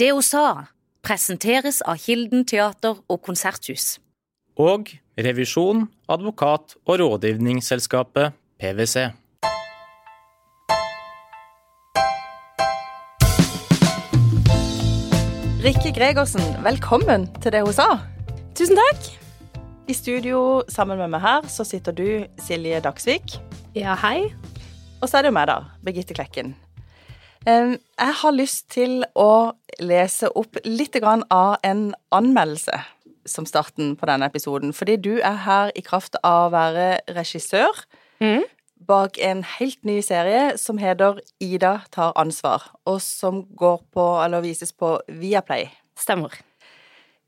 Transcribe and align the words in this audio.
Det 0.00 0.14
hun 0.16 0.24
sa, 0.24 0.64
presenteres 1.04 1.82
av 1.84 1.98
Kilden 2.00 2.46
teater 2.48 3.02
og 3.12 3.18
konserthus. 3.20 3.98
Og 4.56 4.88
revisjon, 5.20 5.82
advokat 6.08 6.72
og 6.86 7.02
rådgivningsselskapet 7.02 8.32
PwC. 8.56 9.10
Rikke 15.66 15.92
Gregersen, 15.92 16.48
velkommen 16.64 17.28
til 17.44 17.52
det 17.58 17.60
hun 17.66 17.76
sa. 17.76 17.90
Tusen 18.56 18.80
takk. 18.80 19.12
I 19.84 19.98
studio 20.00 20.62
sammen 20.72 20.96
med 20.96 21.12
meg 21.12 21.26
her 21.26 21.52
så 21.52 21.68
sitter 21.68 21.92
du, 21.92 22.24
Silje 22.40 22.80
Dagsvik. 22.88 23.36
Ja, 23.76 24.00
hei. 24.00 24.30
Og 25.02 25.12
så 25.12 25.20
er 25.20 25.28
det 25.28 25.34
jo 25.34 25.40
meg, 25.42 25.52
da, 25.52 25.60
Birgitte 25.84 26.16
Klekken. 26.16 26.56
Jeg 27.46 28.14
har 28.22 28.32
lyst 28.36 28.68
til 28.70 29.04
å 29.16 29.52
lese 29.80 30.28
opp 30.36 30.58
litt 30.64 30.96
av 31.00 31.56
en 31.64 31.94
anmeldelse 32.12 32.76
som 33.26 33.46
starten 33.46 33.96
på 33.96 34.08
denne 34.08 34.28
episoden. 34.28 34.72
Fordi 34.76 34.96
du 34.96 35.20
er 35.24 35.38
her 35.46 35.72
i 35.76 35.80
kraft 35.80 36.16
av 36.22 36.48
å 36.48 36.54
være 36.54 37.00
regissør 37.16 37.84
Mm. 38.20 38.44
bak 38.86 39.16
en 39.18 39.42
helt 39.44 39.84
ny 39.84 40.02
serie 40.02 40.58
som 40.58 40.76
heter 40.76 41.20
Ida 41.40 41.80
tar 41.90 42.12
ansvar, 42.16 42.62
og 42.84 43.00
som 43.00 43.46
går 43.56 43.80
på, 43.94 44.24
eller 44.24 44.40
vises 44.40 44.72
på 44.72 45.00
Viaplay. 45.08 45.70
Stemmer. 45.96 46.28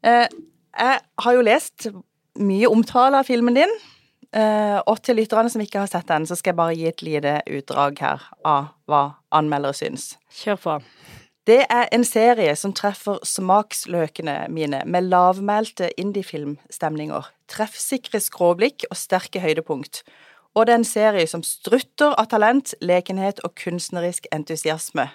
Eh, 0.04 0.28
jeg 0.78 1.00
har 1.18 1.32
jo 1.32 1.40
lest 1.40 1.88
mye 2.36 2.68
omtale 2.68 3.16
av 3.16 3.24
filmen 3.24 3.54
din, 3.54 3.72
og 4.32 5.00
til 5.04 5.18
lytterne 5.20 5.50
som 5.52 5.60
ikke 5.60 5.82
har 5.82 5.90
sett 5.92 6.08
den, 6.08 6.24
så 6.24 6.38
skal 6.38 6.54
jeg 6.54 6.58
bare 6.58 6.76
gi 6.78 6.86
et 6.88 7.02
lite 7.04 7.34
utdrag 7.52 7.98
her 8.00 8.22
av 8.48 8.70
hva 8.88 9.02
anmeldere 9.34 9.76
syns. 9.76 10.14
Kjør 10.40 10.62
på. 10.62 10.76
Det 11.42 11.64
er 11.74 11.88
en 11.90 12.04
serie 12.06 12.52
som 12.54 12.70
treffer 12.70 13.18
smaksløkene 13.26 14.44
mine 14.54 14.84
med 14.86 15.08
lavmælte 15.10 15.88
indiefilmstemninger, 15.98 17.26
treffsikre 17.50 18.20
skråblikk 18.22 18.86
og 18.92 19.00
sterke 19.00 19.42
høydepunkt. 19.42 20.04
Og 20.54 20.68
det 20.68 20.74
er 20.74 20.80
en 20.80 20.86
serie 20.86 21.26
som 21.26 21.42
strutter 21.42 22.14
av 22.14 22.28
talent, 22.30 22.76
lekenhet 22.78 23.42
og 23.42 23.56
kunstnerisk 23.58 24.30
entusiasme. 24.30 25.08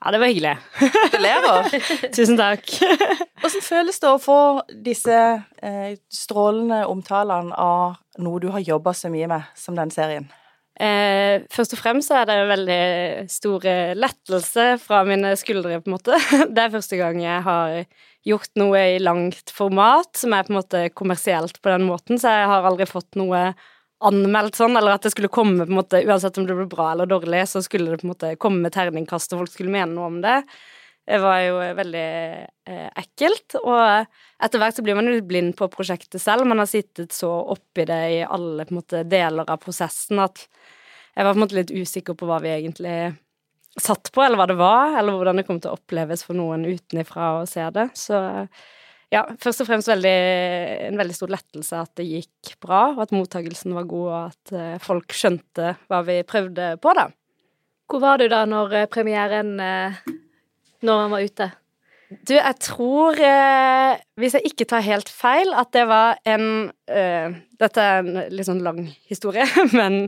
Ja, 0.00 0.10
det 0.10 0.18
var 0.18 0.26
hyggelig. 0.26 0.56
Gratulerer! 0.80 1.66
Tusen 2.16 2.38
takk. 2.40 2.64
Hvordan 3.40 3.64
føles 3.64 4.00
det 4.00 4.08
å 4.08 4.20
få 4.20 4.40
disse 4.72 5.16
eh, 5.60 5.90
strålende 6.08 6.86
omtalene 6.88 7.52
av 7.52 7.98
noe 8.24 8.40
du 8.40 8.48
har 8.54 8.64
jobba 8.64 8.94
så 8.96 9.10
mye 9.12 9.28
med 9.28 9.50
som 9.58 9.76
den 9.76 9.92
serien? 9.92 10.30
Eh, 10.80 11.44
først 11.52 11.76
og 11.76 11.82
fremst 11.82 12.08
så 12.08 12.22
er 12.22 12.30
det 12.30 12.38
en 12.40 12.48
veldig 12.48 12.84
stor 13.28 13.66
eh, 13.68 13.92
lettelse 13.98 14.66
fra 14.80 15.02
mine 15.04 15.34
skuldre, 15.36 15.82
på 15.84 15.92
en 15.92 15.96
måte. 15.98 16.16
Det 16.48 16.64
er 16.64 16.72
første 16.72 16.96
gang 16.96 17.20
jeg 17.20 17.44
har 17.44 17.82
gjort 18.24 18.56
noe 18.60 18.86
i 18.94 19.02
langt 19.02 19.52
format 19.52 20.16
som 20.16 20.32
er 20.32 20.48
på 20.48 20.54
en 20.54 20.60
måte 20.62 20.86
kommersielt 20.96 21.60
på 21.60 21.74
den 21.74 21.84
måten, 21.88 22.16
så 22.20 22.32
jeg 22.40 22.48
har 22.54 22.70
aldri 22.72 22.88
fått 22.88 23.20
noe 23.20 23.50
anmeldt 24.08 24.58
sånn, 24.58 24.76
eller 24.78 24.96
at 24.96 25.06
det 25.06 25.12
skulle 25.14 25.32
komme 25.32 25.64
på 25.64 25.72
en 25.72 25.78
måte, 25.80 26.02
uansett 26.06 26.38
om 26.40 26.46
det 26.48 26.56
ble 26.56 26.66
bra 26.70 26.90
eller 26.92 27.08
dårlig, 27.10 27.44
så 27.50 27.62
skulle 27.64 27.92
det 27.92 28.00
på 28.02 28.08
en 28.08 28.12
måte 28.14 28.34
komme 28.40 28.64
med 28.64 28.74
terningkast, 28.74 29.34
og 29.34 29.44
folk 29.44 29.54
skulle 29.54 29.74
mene 29.74 29.92
noe 29.92 30.08
om 30.08 30.20
det. 30.24 30.38
Det 31.10 31.18
var 31.18 31.40
jo 31.42 31.60
veldig 31.78 32.08
eh, 32.70 32.88
ekkelt, 33.02 33.56
og 33.60 33.80
etter 34.44 34.62
hvert 34.62 34.76
så 34.76 34.84
blir 34.86 34.98
man 34.98 35.08
jo 35.10 35.16
blind 35.26 35.56
på 35.58 35.68
prosjektet 35.72 36.22
selv. 36.22 36.46
Man 36.48 36.62
har 36.62 36.68
sittet 36.70 37.12
så 37.16 37.30
oppi 37.54 37.86
det 37.88 38.02
i 38.14 38.20
alle 38.22 38.66
på 38.66 38.74
en 38.74 38.80
måte, 38.82 39.02
deler 39.08 39.48
av 39.48 39.62
prosessen 39.62 40.22
at 40.22 40.44
jeg 41.16 41.26
var 41.26 41.34
på 41.34 41.40
en 41.40 41.44
måte 41.44 41.58
litt 41.58 41.72
usikker 41.74 42.14
på 42.16 42.28
hva 42.28 42.38
vi 42.44 42.52
egentlig 42.54 42.98
satt 43.80 44.12
på, 44.14 44.22
eller 44.22 44.38
hva 44.38 44.46
det 44.50 44.58
var, 44.60 44.98
eller 44.98 45.16
hvordan 45.16 45.40
det 45.40 45.46
kom 45.48 45.58
til 45.62 45.72
å 45.72 45.78
oppleves 45.78 46.22
for 46.26 46.38
noen 46.38 46.66
utenifra 46.68 47.32
å 47.40 47.48
se 47.48 47.66
det. 47.74 47.88
Så 47.98 48.20
ja, 49.10 49.24
først 49.42 49.64
og 49.64 49.68
fremst 49.68 49.90
veldig, 49.90 50.16
en 50.88 50.98
veldig 51.00 51.16
stor 51.16 51.32
lettelse 51.34 51.78
at 51.82 51.92
det 51.98 52.06
gikk 52.08 52.54
bra, 52.62 52.82
og 52.94 53.02
at 53.04 53.14
mottagelsen 53.14 53.74
var 53.74 53.88
god, 53.90 54.06
og 54.08 54.20
at 54.28 54.52
eh, 54.54 54.76
folk 54.82 55.14
skjønte 55.16 55.74
hva 55.90 56.02
vi 56.06 56.20
prøvde 56.26 56.74
på, 56.82 56.94
da. 56.96 57.08
Hvor 57.90 58.04
var 58.04 58.20
du 58.22 58.28
da 58.30 58.44
når 58.46 58.76
eh, 58.78 58.90
premieren 58.90 59.56
eh, 59.58 59.98
Når 60.86 61.02
han 61.02 61.10
var 61.12 61.26
ute? 61.26 61.48
Du, 62.10 62.32
jeg 62.34 62.56
tror, 62.58 63.14
eh, 63.22 64.00
hvis 64.18 64.34
jeg 64.34 64.50
ikke 64.50 64.66
tar 64.72 64.82
helt 64.82 65.10
feil, 65.14 65.52
at 65.54 65.70
det 65.76 65.84
var 65.86 66.18
en 66.26 66.72
eh, 66.90 67.36
Dette 67.60 67.84
er 67.84 68.00
en 68.00 68.18
litt 68.34 68.48
sånn 68.48 68.64
lang 68.64 68.80
historie, 69.06 69.44
men 69.78 70.02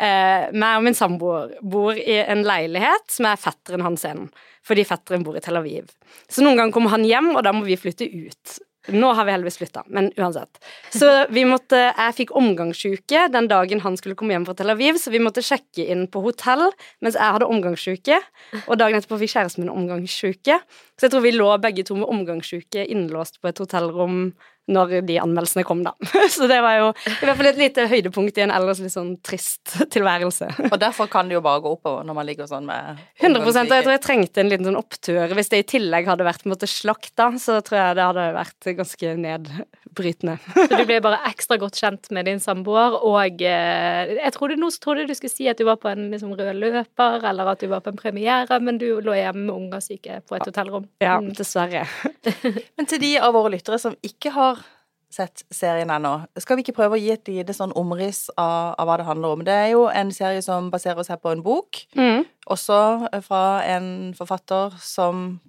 eh, 0.00 0.48
meg 0.48 0.78
og 0.78 0.86
min 0.86 0.96
samboer 0.96 1.52
bor 1.60 1.98
i 1.98 2.16
en 2.22 2.44
leilighet 2.46 3.04
som 3.12 3.28
er 3.28 3.40
fetteren 3.42 3.84
hans 3.84 4.06
igjen, 4.06 4.30
fordi 4.64 4.86
fetteren 4.88 5.26
bor 5.26 5.36
i 5.36 5.42
Tel 5.44 5.60
Aviv. 5.60 5.92
Så 6.30 6.44
noen 6.44 6.56
ganger 6.56 6.72
kommer 6.72 6.94
han 6.94 7.04
hjem, 7.04 7.34
og 7.34 7.44
da 7.44 7.52
må 7.52 7.66
vi 7.68 7.76
flytte 7.80 8.08
ut. 8.08 8.56
Nå 8.90 9.12
har 9.14 9.26
vi 9.26 9.30
heldigvis 9.30 9.60
flytta, 9.60 9.84
men 9.86 10.08
uansett. 10.18 10.58
Så 10.90 11.08
vi 11.30 11.44
måtte, 11.46 11.78
jeg 11.94 12.16
fikk 12.16 12.32
omgangssjuke 12.38 13.28
den 13.30 13.46
dagen 13.50 13.82
han 13.84 13.94
skulle 13.98 14.16
komme 14.18 14.34
hjem 14.34 14.46
fra 14.48 14.56
Tel 14.58 14.74
Aviv, 14.74 14.98
så 14.98 15.12
vi 15.14 15.20
måtte 15.22 15.44
sjekke 15.44 15.86
inn 15.94 16.08
på 16.10 16.22
hotell 16.24 16.64
mens 17.04 17.14
jeg 17.14 17.36
hadde 17.36 17.46
omgangssjuke, 17.46 18.18
og 18.64 18.80
dagen 18.80 18.98
etterpå 18.98 19.20
fikk 19.22 19.36
kjæresten 19.36 19.62
min 19.62 19.74
omgangssjuke. 19.74 20.58
Så 20.98 21.06
jeg 21.06 21.14
tror 21.14 21.22
vi 21.22 21.34
lå 21.36 21.52
begge 21.62 21.86
to 21.86 21.98
med 22.00 22.10
omgangssjuke 22.10 22.82
innlåst 22.90 23.38
på 23.38 23.52
et 23.52 23.62
hotellrom 23.62 24.32
når 24.70 25.00
de 25.08 25.16
anmeldelsene 25.18 25.64
kom, 25.66 25.80
da. 25.82 25.90
Så 26.30 26.46
det 26.50 26.60
var 26.62 26.76
jo 26.78 26.90
i 26.92 27.24
hvert 27.26 27.38
fall 27.40 27.48
et 27.50 27.58
lite 27.58 27.86
høydepunkt 27.90 28.38
i 28.38 28.44
en 28.44 28.52
ellers 28.54 28.78
litt 28.84 28.94
sånn 28.94 29.16
trist 29.26 29.74
tilværelse. 29.90 30.48
Og 30.70 30.76
derfor 30.80 31.08
kan 31.10 31.26
det 31.28 31.34
jo 31.38 31.42
bare 31.44 31.62
gå 31.64 31.72
oppover 31.74 32.06
når 32.06 32.14
man 32.20 32.28
ligger 32.28 32.46
sånn 32.50 32.68
med 32.68 33.00
100 33.20 33.42
og 33.42 33.58
jeg 33.58 33.68
tror 33.84 33.92
jeg 33.96 34.04
trengte 34.04 34.40
en 34.44 34.52
liten 34.52 34.68
sånn 34.70 34.78
opptur. 34.78 35.34
Hvis 35.34 35.50
det 35.52 35.62
i 35.64 35.68
tillegg 35.74 36.06
hadde 36.08 36.26
vært 36.26 36.44
på 36.44 36.48
en 36.50 36.54
måte 36.54 36.68
slakt, 36.70 37.10
da, 37.18 37.30
så 37.42 37.58
tror 37.64 37.80
jeg 37.80 37.98
det 37.98 38.06
hadde 38.06 38.26
vært 38.38 38.70
ganske 38.78 39.12
nedbrytende. 39.22 40.36
Så 40.68 40.78
du 40.78 40.84
ble 40.88 41.00
bare 41.04 41.18
ekstra 41.28 41.58
godt 41.60 41.78
kjent 41.82 42.10
med 42.14 42.26
din 42.30 42.40
samboer, 42.42 42.94
og 43.02 43.42
eh, 43.44 44.14
jeg 44.20 44.34
trodde 44.36 44.56
nå 44.60 44.70
så 44.72 44.80
trodde 44.84 45.06
du 45.08 45.14
skulle 45.16 45.32
si 45.34 45.48
at 45.50 45.58
du 45.60 45.66
var 45.68 45.78
på 45.82 45.90
en 45.90 46.06
liksom, 46.12 46.32
rød 46.38 46.54
løper, 46.62 47.26
eller 47.28 47.50
at 47.52 47.60
du 47.62 47.68
var 47.72 47.82
på 47.84 47.92
en 47.92 47.98
premiere, 47.98 48.58
men 48.62 48.78
du 48.80 48.86
lå 49.04 49.16
hjemme 49.18 49.46
med 49.48 49.54
unger 49.56 49.82
syke 49.84 50.20
på 50.28 50.38
et 50.38 50.46
hotellrom. 50.48 50.86
Ja, 51.02 51.18
Mm. 51.22 51.32
dessverre. 51.36 51.82
Men 52.78 52.86
til 52.88 52.98
de 53.02 53.10
av 53.20 53.34
våre 53.36 53.50
lyttere 53.52 53.76
som 53.78 53.94
ikke 54.06 54.32
har 54.34 54.51
sett 55.12 55.42
serien 55.52 55.90
ennå, 55.90 56.26
skal 56.40 56.56
vi 56.56 56.62
ikke 56.64 56.74
prøve 56.76 56.96
å 56.96 57.00
gi 57.00 57.10
et 57.12 57.28
lite 57.28 57.52
sånn 57.54 57.72
omriss 57.76 58.30
av, 58.36 58.74
av 58.78 58.86
hva 58.88 58.96
det 58.98 59.06
handler 59.06 59.28
om? 59.36 59.44
Det 59.44 59.52
er 59.54 59.70
jo 59.74 59.86
en 59.88 60.10
serie 60.12 60.42
som 60.42 60.70
baserer 60.72 61.04
seg 61.04 61.20
på 61.22 61.32
en 61.32 61.42
bok, 61.42 61.84
Mm. 61.96 62.24
også 62.50 63.08
fra 63.22 63.62
en 63.64 64.14
forfatter 64.14 64.72
som 64.80 65.40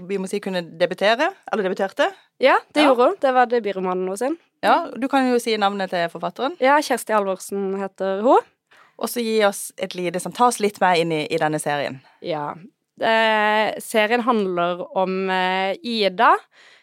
vi 0.00 0.16
må 0.18 0.26
si 0.28 0.40
kunne 0.40 0.62
debutere, 0.78 1.28
eller 1.52 1.62
debuterte. 1.68 2.10
Ja, 2.40 2.56
det 2.72 2.82
Ja. 2.82 2.88
gjorde 2.88 3.04
hun. 3.10 3.16
Det 3.20 3.32
var 3.34 3.46
debutromanen 3.46 4.08
hennes. 4.08 4.36
Ja, 4.62 4.88
du 4.96 5.06
kan 5.08 5.28
jo 5.30 5.38
si 5.38 5.56
navnet 5.56 5.90
til 5.90 6.08
forfatteren, 6.08 6.56
Ja, 6.60 6.78
Kjersti 6.80 7.12
Halvorsen 7.14 7.78
heter 7.78 8.22
hun. 8.22 8.40
og 8.98 9.08
så 9.08 9.22
gi 9.22 9.42
oss 9.44 9.72
et 9.78 9.94
lite 9.94 10.20
som 10.20 10.32
tar 10.32 10.48
oss 10.48 10.58
litt 10.60 10.80
med 10.80 10.98
inn 10.98 11.12
i, 11.12 11.26
i 11.30 11.38
denne 11.38 11.58
serien. 11.60 12.00
Ja. 12.20 12.54
Eh, 13.00 13.72
serien 13.80 14.20
handler 14.20 14.82
om 14.96 15.30
eh, 15.30 15.74
Ida, 15.82 16.32
eh, 16.34 16.36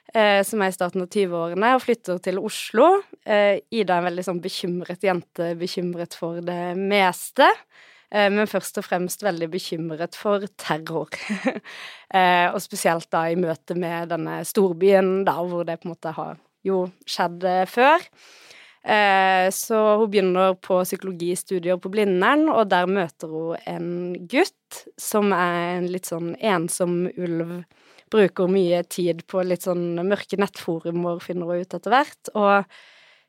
som 0.07 0.61
er 0.63 0.71
i 0.71 0.73
starten 0.75 1.03
av 1.03 1.09
20-årene 1.11 1.73
og 1.75 1.81
flytter 1.83 2.21
til 2.23 2.39
Oslo. 2.39 2.87
Eh, 3.27 3.59
Ida 3.75 3.97
er 3.97 4.01
en 4.01 4.07
veldig 4.07 4.23
sånn 4.25 4.39
bekymret 4.41 5.03
jente, 5.03 5.51
bekymret 5.59 6.15
for 6.17 6.39
det 6.45 6.77
meste. 6.79 7.49
Eh, 8.11 8.29
men 8.31 8.47
først 8.47 8.79
og 8.79 8.87
fremst 8.87 9.23
veldig 9.25 9.49
bekymret 9.51 10.15
for 10.15 10.45
terror. 10.59 11.11
eh, 12.17 12.47
og 12.47 12.59
spesielt 12.63 13.09
da 13.11 13.25
i 13.27 13.39
møte 13.39 13.75
med 13.75 14.13
denne 14.13 14.39
storbyen, 14.47 15.25
da, 15.27 15.37
hvor 15.43 15.67
det 15.67 15.79
på 15.81 15.89
en 15.89 15.95
måte 15.95 16.13
har 16.15 16.37
jo 16.67 16.85
skjedd 17.07 17.43
eh, 17.47 17.65
før. 17.69 18.05
Eh, 18.87 19.47
så 19.51 19.81
hun 19.99 20.11
begynner 20.11 20.55
på 20.63 20.79
psykologistudier 20.85 21.79
på 21.81 21.91
Blindern, 21.91 22.47
og 22.53 22.69
der 22.71 22.87
møter 22.87 23.31
hun 23.31 23.67
en 23.67 23.89
gutt 24.31 24.85
som 24.99 25.33
er 25.35 25.81
en 25.81 25.91
litt 25.91 26.07
sånn 26.07 26.33
ensom 26.39 27.03
ulv. 27.17 27.59
Bruker 28.11 28.51
mye 28.51 28.83
tid 28.87 29.25
på 29.27 29.41
litt 29.43 29.65
sånn 29.67 29.97
mørke 30.07 30.39
nettforumer, 30.39 31.19
finner 31.23 31.49
hun 31.49 31.65
ut 31.65 31.75
etter 31.75 31.93
hvert. 31.93 32.31
Og 32.35 32.77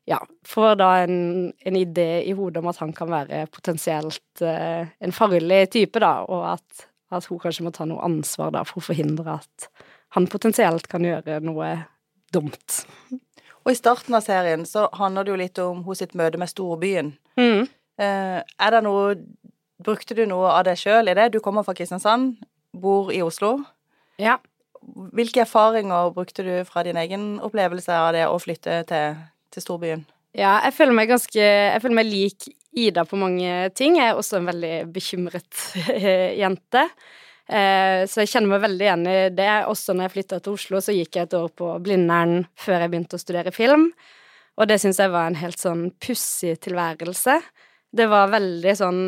ja, 0.08 0.20
får 0.48 0.76
da 0.80 0.92
en, 1.04 1.16
en 1.52 1.78
idé 1.78 2.22
i 2.24 2.34
hodet 2.36 2.62
om 2.62 2.70
at 2.70 2.78
han 2.80 2.94
kan 2.96 3.10
være 3.12 3.42
potensielt 3.52 4.44
eh, 4.44 4.86
en 4.88 5.16
farlig 5.16 5.66
type, 5.74 6.00
da, 6.00 6.22
og 6.28 6.46
at 6.54 6.88
at 7.14 7.28
hun 7.30 7.40
kanskje 7.40 7.64
må 7.66 7.72
ta 7.72 7.86
noe 7.88 8.04
ansvar 8.04 8.52
da 8.54 8.64
for 8.68 8.80
å 8.80 8.88
forhindre 8.90 9.38
at 9.38 9.68
han 10.16 10.28
potensielt 10.30 10.88
kan 10.90 11.04
gjøre 11.04 11.40
noe 11.44 11.70
dumt. 12.34 12.82
Og 13.64 13.72
i 13.72 13.78
starten 13.78 14.16
av 14.16 14.24
serien 14.24 14.64
så 14.68 14.86
handler 14.96 15.24
det 15.24 15.32
jo 15.32 15.40
litt 15.42 15.60
om 15.62 15.82
hos 15.88 16.02
sitt 16.02 16.14
møte 16.18 16.40
med 16.40 16.50
storbyen. 16.52 17.12
Mm. 17.40 17.66
Eh, 18.00 18.38
er 18.40 18.74
det 18.76 18.84
noe 18.86 19.16
Brukte 19.78 20.10
du 20.18 20.24
noe 20.26 20.48
av 20.50 20.64
deg 20.66 20.74
sjøl 20.74 21.06
i 21.06 21.12
det? 21.14 21.28
Du 21.30 21.36
kommer 21.38 21.62
fra 21.62 21.70
Kristiansand, 21.78 22.32
bor 22.74 23.12
i 23.14 23.20
Oslo. 23.22 23.60
Ja. 24.18 24.40
Hvilke 25.16 25.42
erfaringer 25.44 26.12
brukte 26.14 26.44
du 26.46 26.52
fra 26.68 26.84
din 26.86 26.98
egen 27.00 27.36
opplevelse 27.44 27.92
av 27.94 28.12
det 28.16 28.26
å 28.28 28.38
flytte 28.42 28.82
til, 28.88 29.18
til 29.54 29.64
storbyen? 29.64 30.04
Ja, 30.36 30.58
jeg 30.66 30.74
føler 30.76 30.94
meg 30.94 31.08
ganske 31.10 31.40
Jeg 31.40 31.80
føler 31.82 31.98
meg 31.98 32.10
lik 32.10 32.50
Ida 32.78 33.02
på 33.08 33.16
mange 33.18 33.70
ting. 33.74 33.96
Jeg 33.98 34.12
er 34.12 34.18
også 34.18 34.38
en 34.38 34.50
veldig 34.50 34.74
bekymret 34.94 35.62
jente. 36.42 36.84
Eh, 37.48 38.04
så 38.04 38.22
jeg 38.22 38.30
kjenner 38.34 38.52
meg 38.52 38.62
veldig 38.66 38.84
igjen 38.86 39.06
i 39.08 39.16
det. 39.34 39.48
Også 39.72 39.96
når 39.96 40.06
jeg 40.06 40.14
flytta 40.18 40.40
til 40.44 40.58
Oslo, 40.58 40.82
så 40.84 40.94
gikk 40.94 41.16
jeg 41.16 41.28
et 41.28 41.36
år 41.38 41.48
på 41.58 41.72
Blindern 41.82 42.42
før 42.60 42.84
jeg 42.84 42.92
begynte 42.92 43.18
å 43.18 43.22
studere 43.22 43.54
film. 43.56 43.88
Og 44.58 44.68
det 44.68 44.78
syns 44.82 45.00
jeg 45.00 45.14
var 45.14 45.30
en 45.30 45.40
helt 45.40 45.58
sånn 45.58 45.88
pussig 46.02 46.58
tilværelse. 46.66 47.38
Det 47.98 48.06
var 48.10 48.30
veldig 48.34 48.74
sånn 48.76 49.02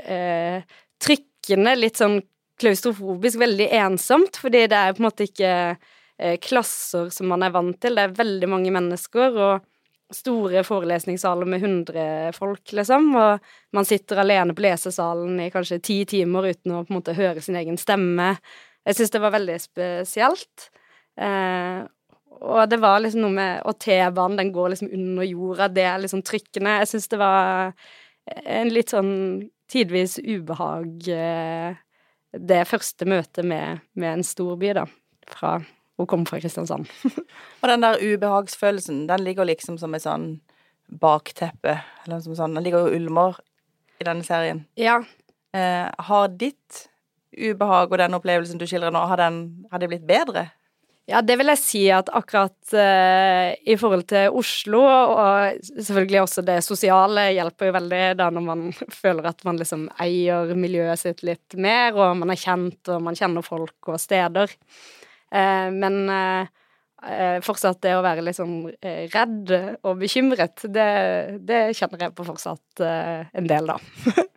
eh, 0.00 0.64
trykkende, 1.02 1.76
litt 1.76 2.00
sånn 2.00 2.22
klaustrofobisk, 2.60 3.38
veldig 3.40 3.68
ensomt, 3.80 4.38
fordi 4.40 4.66
det 4.70 4.78
er 4.78 4.94
på 4.94 5.02
en 5.02 5.08
måte 5.08 5.26
ikke 5.28 5.52
eh, 5.74 6.36
klasser 6.42 7.10
som 7.14 7.30
man 7.32 7.44
er 7.46 7.54
vant 7.54 7.78
til. 7.82 7.96
Det 7.98 8.04
er 8.06 8.18
veldig 8.18 8.50
mange 8.50 8.74
mennesker, 8.74 9.38
og 9.38 10.14
store 10.14 10.62
forelesningssaler 10.66 11.48
med 11.48 11.64
100 11.64 12.36
folk, 12.36 12.62
liksom, 12.76 13.08
og 13.18 13.74
man 13.74 13.88
sitter 13.88 14.20
alene 14.22 14.54
på 14.54 14.62
lesesalen 14.62 15.40
i 15.42 15.50
kanskje 15.50 15.80
ti 15.82 15.98
timer 16.08 16.52
uten 16.52 16.76
å 16.76 16.84
på 16.84 16.92
en 16.92 16.98
måte 17.00 17.16
høre 17.16 17.42
sin 17.42 17.58
egen 17.58 17.80
stemme. 17.80 18.34
Jeg 18.84 18.98
syns 18.98 19.14
det 19.14 19.22
var 19.24 19.34
veldig 19.34 19.58
spesielt. 19.62 20.68
Eh, 21.18 21.82
og 22.44 22.68
det 22.68 22.80
var 22.82 22.98
liksom 23.00 23.22
noe 23.22 23.30
med 23.30 23.60
Og 23.70 23.76
T-banen, 23.78 24.36
den 24.40 24.50
går 24.52 24.72
liksom 24.72 24.88
under 24.92 25.22
jorda, 25.24 25.68
det 25.70 25.84
er 25.86 26.00
liksom 26.02 26.24
trykkende. 26.26 26.78
Jeg 26.82 26.90
syns 26.90 27.08
det 27.12 27.20
var 27.20 27.72
en 28.26 28.72
litt 28.72 28.92
sånn 28.92 29.14
tidvis 29.70 30.18
ubehag 30.18 31.08
eh, 31.12 31.76
Det 32.34 32.64
første 32.66 33.06
møtet 33.08 33.46
med, 33.46 33.84
med 33.94 34.18
en 34.18 34.26
storby, 34.26 34.72
da, 34.76 34.86
fra 35.30 35.58
å 36.00 36.06
komme 36.10 36.26
fra 36.26 36.40
Kristiansand. 36.42 36.88
Og 37.62 37.68
den 37.70 37.84
der 37.84 38.00
ubehagsfølelsen, 38.02 39.04
den 39.10 39.24
ligger 39.26 39.46
liksom 39.46 39.78
som 39.78 39.94
et 39.94 40.04
sånn 40.04 40.40
bakteppe, 41.00 41.78
eller 42.04 42.18
noe 42.18 42.36
sånt. 42.36 42.56
Den 42.56 42.64
ligger 42.66 42.88
jo 42.88 42.98
ulmer 42.98 43.38
i 44.02 44.06
denne 44.06 44.26
serien. 44.26 44.64
Ja. 44.80 44.98
Eh, 45.54 45.86
har 46.08 46.34
ditt 46.34 46.88
ubehag 47.34 47.92
og 47.92 47.98
den 47.98 48.16
opplevelsen 48.18 48.60
du 48.60 48.66
skildrer 48.66 48.94
nå, 48.94 49.04
har, 49.10 49.22
den, 49.22 49.66
har 49.70 49.82
det 49.82 49.90
blitt 49.90 50.06
bedre? 50.08 50.48
Ja, 51.04 51.20
det 51.20 51.34
vil 51.36 51.50
jeg 51.52 51.60
si 51.60 51.82
at 51.92 52.08
akkurat 52.16 52.72
uh, 52.72 53.52
i 53.68 53.76
forhold 53.76 54.06
til 54.08 54.32
Oslo, 54.32 54.80
og 54.80 55.66
selvfølgelig 55.76 56.22
også 56.22 56.44
det 56.46 56.56
sosiale, 56.64 57.26
hjelper 57.36 57.68
jo 57.68 57.74
veldig 57.76 58.02
da 58.16 58.30
når 58.32 58.46
man 58.46 58.62
føler 59.02 59.28
at 59.28 59.44
man 59.44 59.60
liksom 59.60 59.84
eier 60.00 60.54
miljøet 60.56 61.02
sitt 61.02 61.20
litt 61.28 61.58
mer, 61.60 61.92
og 61.92 62.16
man 62.22 62.32
er 62.32 62.40
kjent, 62.40 62.80
og 62.88 63.04
man 63.04 63.20
kjenner 63.20 63.44
folk 63.44 63.92
og 63.92 64.00
steder. 64.00 64.56
Uh, 65.28 65.68
men 65.76 66.00
uh, 66.08 66.48
fortsatt 67.44 67.82
det 67.84 67.98
å 67.98 68.04
være 68.04 68.24
litt 68.24 68.38
sånn 68.38 68.62
redd 69.12 69.50
og 69.84 69.98
bekymret, 70.00 70.64
det, 70.72 70.88
det 71.44 71.66
kjenner 71.76 72.06
jeg 72.06 72.14
på 72.16 72.24
fortsatt 72.24 72.80
en 72.80 73.50
del, 73.50 73.74
da. 73.74 74.24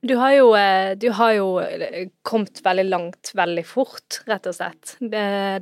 Du 0.00 0.14
har, 0.16 0.32
jo, 0.32 0.54
eh, 0.56 0.94
du 0.96 1.10
har 1.12 1.32
jo 1.36 1.48
eh, 1.60 2.08
kommet 2.24 2.62
veldig 2.64 2.86
langt 2.88 3.32
veldig 3.36 3.64
fort, 3.68 4.22
rett 4.30 4.46
og 4.48 4.56
slett. 4.56 4.94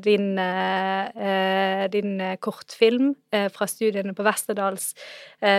Din, 0.05 0.29
eh, 0.39 1.89
din 1.91 2.23
kortfilm 2.39 3.17
fra 3.51 3.67
studiene 3.67 4.15
på 4.15 4.23
Westerdals 4.27 4.93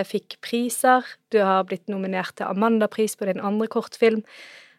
fikk 0.08 0.38
priser. 0.40 1.04
Du 1.28 1.42
har 1.44 1.68
blitt 1.68 1.92
nominert 1.92 2.38
til 2.40 2.48
Amanda-pris 2.48 3.18
på 3.20 3.28
din 3.28 3.44
andre 3.44 3.68
kortfilm. 3.68 4.24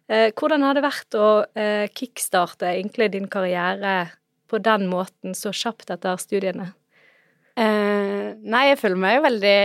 Hvordan 0.09 0.65
har 0.65 0.75
det 0.75 0.83
vært 0.83 1.15
å 1.15 1.29
kickstarte 1.95 2.73
egentlig 2.73 3.13
din 3.13 3.29
karriere 3.31 4.11
på 4.51 4.59
den 4.59 4.89
måten 4.91 5.37
så 5.37 5.53
kjapt 5.55 5.93
etter 5.93 6.19
studiene? 6.19 6.73
Eh, 7.61 8.31
nei, 8.41 8.61
jeg 8.71 8.79
føler 8.79 8.97
meg 8.97 9.17
jo 9.17 9.23
veldig 9.25 9.57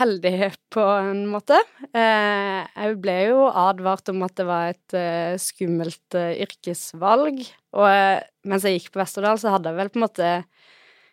heldig 0.00 0.32
på 0.74 0.82
en 0.82 1.20
måte. 1.30 1.58
Eh, 1.92 2.62
jeg 2.64 2.96
ble 3.02 3.16
jo 3.28 3.44
advart 3.46 4.10
om 4.10 4.24
at 4.26 4.34
det 4.40 4.46
var 4.48 4.72
et 4.72 4.96
eh, 4.98 5.36
skummelt 5.38 6.16
eh, 6.18 6.40
yrkesvalg. 6.42 7.42
Og 7.76 7.86
eh, 7.86 8.24
mens 8.50 8.66
jeg 8.66 8.80
gikk 8.80 8.90
på 8.94 9.02
Vesterdal, 9.02 9.38
så 9.38 9.52
hadde 9.54 9.70
jeg 9.70 9.78
vel 9.78 9.92
på 9.92 10.00
en 10.00 10.06
måte 10.06 10.32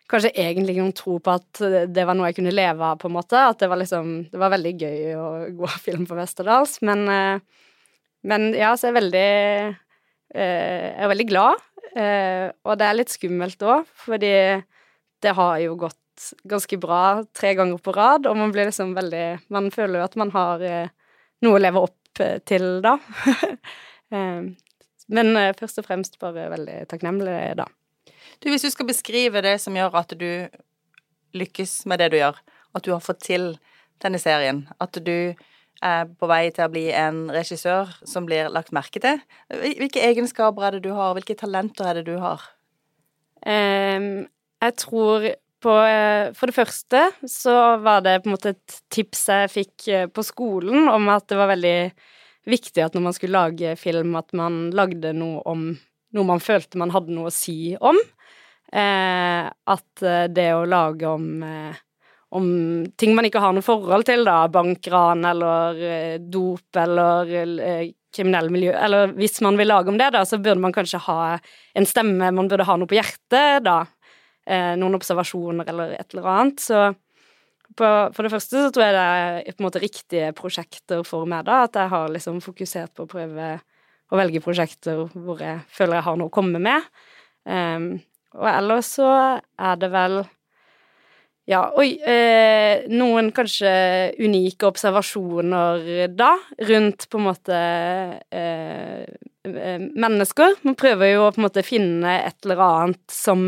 kanskje 0.08 0.32
egentlig 0.40 0.78
noen 0.78 0.94
tro 0.96 1.18
på 1.20 1.34
at 1.36 1.60
det 1.92 2.06
var 2.08 2.16
noe 2.16 2.30
jeg 2.30 2.38
kunne 2.38 2.54
leve 2.56 2.86
av, 2.86 2.98
på 2.98 3.10
en 3.10 3.16
måte. 3.18 3.38
At 3.38 3.60
det 3.60 3.68
var 3.70 3.78
liksom 3.78 4.10
Det 4.32 4.40
var 4.40 4.54
veldig 4.56 4.74
gøy 4.80 5.14
å 5.20 5.28
gå 5.60 5.70
film 5.84 6.08
på 6.08 6.18
Vesterdals. 6.18 6.80
Men, 6.88 7.04
eh, 7.12 7.68
men 8.26 8.50
ja, 8.56 8.72
så 8.74 8.88
er 8.88 8.94
jeg 8.94 8.98
veldig 9.02 9.28
Jeg 10.34 11.04
er 11.04 11.08
veldig 11.08 11.28
glad. 11.30 11.62
og 12.68 12.74
det 12.76 12.84
er 12.84 12.96
litt 12.98 13.08
skummelt 13.08 13.62
òg, 13.64 13.86
fordi 13.96 14.34
det 15.24 15.32
har 15.34 15.54
jo 15.62 15.78
gått 15.78 15.96
ganske 16.48 16.78
bra 16.80 17.24
tre 17.36 17.54
ganger 17.58 17.80
på 17.82 17.94
rad, 17.96 18.26
og 18.26 18.36
man 18.38 18.52
blir 18.54 18.68
liksom 18.68 18.94
veldig 18.96 19.50
Man 19.54 19.70
føler 19.74 20.00
jo 20.00 20.06
at 20.06 20.16
man 20.20 20.32
har 20.34 20.64
eh, 20.64 20.94
noe 21.44 21.58
å 21.58 21.62
leve 21.62 21.82
opp 21.88 22.22
eh, 22.24 22.38
til 22.46 22.80
da. 22.84 22.98
Eh, 24.08 24.44
men 25.12 25.38
først 25.58 25.82
og 25.82 25.84
fremst 25.84 26.14
bare 26.16 26.46
veldig 26.48 26.78
takknemlig, 26.88 27.34
da. 27.60 27.66
Du, 28.40 28.46
hvis 28.48 28.62
du 28.64 28.70
skal 28.72 28.86
beskrive 28.88 29.42
det 29.44 29.58
som 29.60 29.76
gjør 29.76 29.98
at 30.00 30.14
du 30.16 30.48
lykkes 31.36 31.74
med 31.92 32.00
det 32.00 32.06
du 32.14 32.16
gjør, 32.16 32.38
at 32.72 32.86
du 32.86 32.94
har 32.94 33.04
fått 33.04 33.20
til 33.26 33.50
denne 34.00 34.16
serien, 34.22 34.62
at 34.80 34.96
du 35.04 35.34
er 35.84 36.08
på 36.08 36.28
vei 36.30 36.48
til 36.56 36.64
å 36.64 36.72
bli 36.72 36.86
en 36.96 37.26
regissør 37.36 37.92
som 38.08 38.24
blir 38.24 38.48
lagt 38.48 38.72
merke 38.72 39.02
til, 39.04 39.20
hvilke 39.52 40.00
egenskaper 40.08 40.70
er 40.70 40.78
det 40.78 40.86
du 40.88 40.94
har, 40.96 41.12
hvilke 41.18 41.36
talenter 41.36 41.90
er 41.90 42.00
det 42.00 42.06
du 42.08 42.16
har? 42.22 42.48
Um, 43.44 44.26
jeg 44.58 44.74
tror 44.82 45.28
på, 45.62 45.74
eh, 45.84 46.30
for 46.36 46.50
det 46.50 46.56
første 46.56 47.02
så 47.28 47.54
var 47.82 48.04
det 48.06 48.20
på 48.22 48.30
en 48.30 48.36
måte 48.36 48.54
et 48.54 48.78
tips 48.94 49.24
jeg 49.32 49.52
fikk 49.52 49.88
eh, 49.90 50.06
på 50.06 50.24
skolen 50.26 50.88
om 50.92 51.10
at 51.12 51.26
det 51.30 51.38
var 51.40 51.50
veldig 51.52 51.78
viktig 52.48 52.84
at 52.84 52.94
når 52.96 53.04
man 53.08 53.16
skulle 53.16 53.42
lage 53.42 53.74
film, 53.80 54.14
at 54.16 54.32
man 54.36 54.68
lagde 54.76 55.12
noe 55.16 55.42
om 55.48 55.70
noe 56.16 56.24
man 56.24 56.40
følte 56.40 56.80
man 56.80 56.92
hadde 56.94 57.12
noe 57.12 57.28
å 57.28 57.34
si 57.34 57.74
om. 57.76 57.98
Eh, 58.72 59.44
at 59.48 60.02
eh, 60.04 60.24
det 60.32 60.48
å 60.56 60.66
lage 60.68 61.08
om, 61.08 61.28
eh, 61.44 61.76
om 62.36 62.48
ting 63.00 63.14
man 63.16 63.28
ikke 63.28 63.40
har 63.40 63.54
noe 63.56 63.64
forhold 63.64 64.04
til, 64.08 64.24
da, 64.28 64.42
bankran 64.52 65.24
eller 65.28 65.80
eh, 65.80 66.16
dop 66.20 66.76
eller 66.76 67.32
kriminell 68.12 68.50
miljø 68.52 68.72
Eller 68.76 69.14
hvis 69.16 69.40
man 69.44 69.56
vil 69.60 69.70
lage 69.72 69.92
om 69.92 69.98
det, 70.00 70.10
da, 70.16 70.24
så 70.28 70.40
burde 70.40 70.60
man 70.60 70.76
kanskje 70.76 71.00
ha 71.08 71.38
en 71.76 71.88
stemme, 71.88 72.32
man 72.32 72.48
burde 72.48 72.68
ha 72.68 72.76
noe 72.76 72.88
på 72.88 72.98
hjertet, 72.98 73.64
da 73.64 73.82
eh, 74.48 74.72
noen 74.80 74.96
observasjoner 74.98 75.68
eller 75.68 75.94
et 75.98 76.14
eller 76.14 76.28
annet. 76.32 76.64
Så 76.64 76.80
på, 77.78 77.88
for 78.14 78.24
det 78.24 78.32
første 78.32 78.64
så 78.64 78.72
tror 78.72 78.86
jeg 78.86 78.96
det 78.96 79.04
er 79.04 79.52
på 79.52 79.62
en 79.62 79.68
måte 79.68 79.82
riktige 79.82 80.32
prosjekter 80.36 81.04
for 81.06 81.28
meg, 81.28 81.44
da. 81.48 81.62
At 81.68 81.76
jeg 81.78 81.92
har 81.92 82.12
liksom 82.12 82.40
fokusert 82.44 82.94
på 82.96 83.06
å 83.06 83.10
prøve 83.10 83.50
å 84.08 84.18
velge 84.18 84.42
prosjekter 84.44 85.04
hvor 85.12 85.42
jeg 85.44 85.60
føler 85.74 85.98
jeg 85.98 86.06
har 86.08 86.18
noe 86.18 86.30
å 86.30 86.34
komme 86.34 86.60
med. 86.62 86.86
Um, 87.44 87.98
og 88.38 88.48
ellers 88.50 88.94
så 88.98 89.10
er 89.36 89.80
det 89.80 89.90
vel 89.92 90.22
ja, 91.48 91.62
oi 91.80 91.94
eh, 92.04 92.84
Noen 92.92 93.30
kanskje 93.32 93.70
unike 94.20 94.68
observasjoner 94.68 96.10
da, 96.12 96.34
rundt 96.68 97.06
på 97.08 97.20
en 97.20 97.24
måte 97.24 97.60
eh, 98.28 99.06
eh, 99.48 99.78
mennesker. 99.80 100.58
Man 100.68 100.76
prøver 100.76 101.14
jo 101.14 101.22
å 101.24 101.30
på 101.32 101.40
en 101.40 101.46
måte 101.46 101.64
finne 101.64 102.18
et 102.26 102.36
eller 102.44 102.60
annet 102.66 103.00
som 103.12 103.40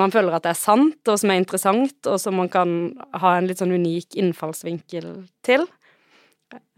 man 0.00 0.14
føler 0.14 0.38
at 0.38 0.48
er 0.48 0.56
sant, 0.56 1.02
og 1.04 1.20
som 1.20 1.34
er 1.34 1.42
interessant, 1.42 1.98
og 2.08 2.16
som 2.22 2.40
man 2.40 2.48
kan 2.52 2.94
ha 3.20 3.34
en 3.36 3.50
litt 3.50 3.60
sånn 3.60 3.76
unik 3.76 4.16
innfallsvinkel 4.22 5.10
til. 5.44 5.68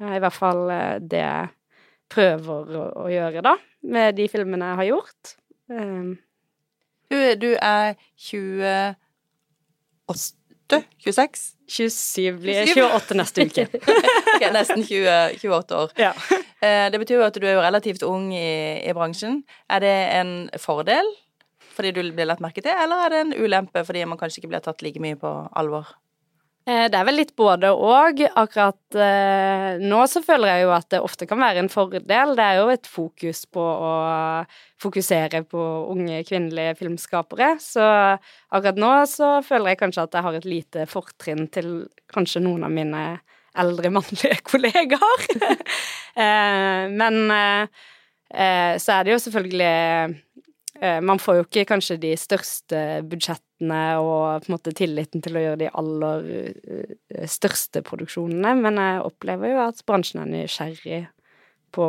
I 0.03 0.19
hvert 0.19 0.35
fall 0.35 0.67
eh, 0.75 0.99
det 0.99 1.23
jeg 1.23 1.53
prøver 2.11 2.75
å, 2.75 2.85
å, 3.05 3.07
gjøre, 3.11 3.43
da, 3.47 3.55
med 3.87 4.19
de 4.19 4.27
filmene 4.31 4.73
jeg 4.73 4.81
har 4.83 4.91
gjort. 4.91 5.37
Eh. 5.71 6.15
Du, 7.07 7.19
du 7.39 7.53
er 7.55 7.95
28 8.19 8.97
26? 10.73 11.45
27 11.67 12.41
blir 12.43 12.71
28 12.71 13.19
neste 13.19 13.47
uke. 13.47 13.67
okay, 14.37 14.51
nesten 14.55 14.83
20, 14.87 15.39
28 15.43 15.79
år. 15.79 15.95
Ja. 16.01 16.13
Eh, 16.63 16.87
det 16.93 17.01
betyr 17.03 17.21
jo 17.21 17.27
at 17.27 17.39
du 17.39 17.47
er 17.47 17.57
jo 17.59 17.63
relativt 17.65 18.07
ung 18.07 18.31
i, 18.35 18.81
i, 18.83 18.95
bransjen. 18.97 19.43
Er 19.71 19.85
det 19.85 19.95
en 20.21 20.35
fordel 20.63 21.09
fordi 21.77 21.91
du 21.93 22.01
blir 22.17 22.25
lagt 22.25 22.41
merke 22.41 22.63
til, 22.65 22.73
eller 22.73 23.03
er 23.05 23.13
det 23.13 23.19
en 23.21 23.35
ulempe 23.37 23.83
fordi 23.85 24.07
man 24.09 24.17
kanskje 24.17 24.41
ikke 24.41 24.55
blir 24.55 24.63
tatt 24.65 24.81
like 24.81 25.03
mye 25.03 25.19
på 25.21 25.33
alvor? 25.61 25.91
Eh, 26.67 26.89
det 26.91 26.99
er 26.99 27.07
vel 27.07 27.21
litt 27.21 27.35
både 27.39 27.71
og. 27.71 28.21
Akkurat 28.35 28.97
eh, 28.99 29.79
nå 29.79 30.01
så 30.11 30.23
føler 30.25 30.51
jeg 30.51 30.65
jo 30.65 30.73
at 30.75 30.89
det 30.91 31.03
ofte 31.05 31.29
kan 31.31 31.39
være 31.39 31.63
en 31.63 31.71
fordel. 31.71 32.35
Det 32.35 32.43
er 32.43 32.59
jo 32.59 32.73
et 32.75 32.89
fokus 32.91 33.45
på 33.55 33.63
å 33.63 33.93
fokusere 34.83 35.45
på 35.47 35.63
unge 35.95 36.25
kvinnelige 36.27 36.75
filmskapere. 36.81 37.55
Så 37.63 37.87
akkurat 37.87 38.83
nå 38.83 38.93
så 39.11 39.31
føler 39.47 39.73
jeg 39.73 39.83
kanskje 39.85 40.09
at 40.09 40.19
jeg 40.19 40.27
har 40.27 40.41
et 40.41 40.51
lite 40.51 40.89
fortrinn 40.91 41.47
til 41.55 41.71
kanskje 42.13 42.43
noen 42.43 42.67
av 42.67 42.75
mine 42.75 43.07
eldre 43.57 43.93
mannlige 43.95 44.43
kollegaer. 44.51 45.27
eh, 46.27 46.91
men 46.91 47.23
så 48.27 48.91
er 48.91 49.07
det 49.07 49.13
jo 49.13 49.21
selvfølgelig 49.23 50.46
man 51.03 51.21
får 51.23 51.39
jo 51.39 51.45
ikke 51.47 51.67
kanskje 51.71 51.97
de 52.03 52.13
største 52.19 52.81
budsjettene 53.09 53.81
og 54.03 54.45
på 54.45 54.51
en 54.51 54.55
måte 54.55 54.75
tilliten 54.77 55.23
til 55.25 55.39
å 55.39 55.43
gjøre 55.43 55.61
de 55.63 55.73
aller 55.81 56.31
eh, 56.35 57.27
største 57.31 57.83
produksjonene, 57.87 58.55
men 58.61 58.81
jeg 58.83 59.05
opplever 59.07 59.55
jo 59.55 59.61
at 59.65 59.83
bransjen 59.89 60.23
er 60.23 60.33
nysgjerrig 60.33 61.03
på 61.77 61.87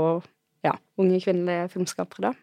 ja, 0.65 0.75
unge 0.99 1.21
kvinnelige 1.23 1.71
filmskapere, 1.75 2.31
da. 2.31 2.33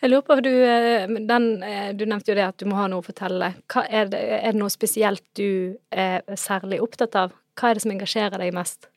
Jeg 0.00 0.12
lurer 0.12 0.24
på, 0.26 0.36
du, 0.44 0.52
eh, 0.52 1.06
den, 1.28 1.48
du 1.96 2.04
nevnte 2.04 2.32
jo 2.32 2.38
det 2.38 2.46
at 2.46 2.58
du 2.60 2.68
må 2.70 2.78
ha 2.78 2.86
noe 2.90 3.02
å 3.02 3.06
fortelle. 3.06 3.54
Er 3.88 4.10
det, 4.12 4.20
er, 4.20 4.50
det, 4.52 4.60
noe 4.60 4.72
spesielt 4.72 5.24
du 5.38 5.76
er 5.90 6.22
særlig 6.38 6.82
opptatt 6.84 7.16
av? 7.18 7.34
Hva 7.56 7.70
er 7.70 7.78
det 7.78 7.86
som 7.86 7.94
engasjerer 7.94 8.42
deg 8.42 8.54
mest? 8.54 8.90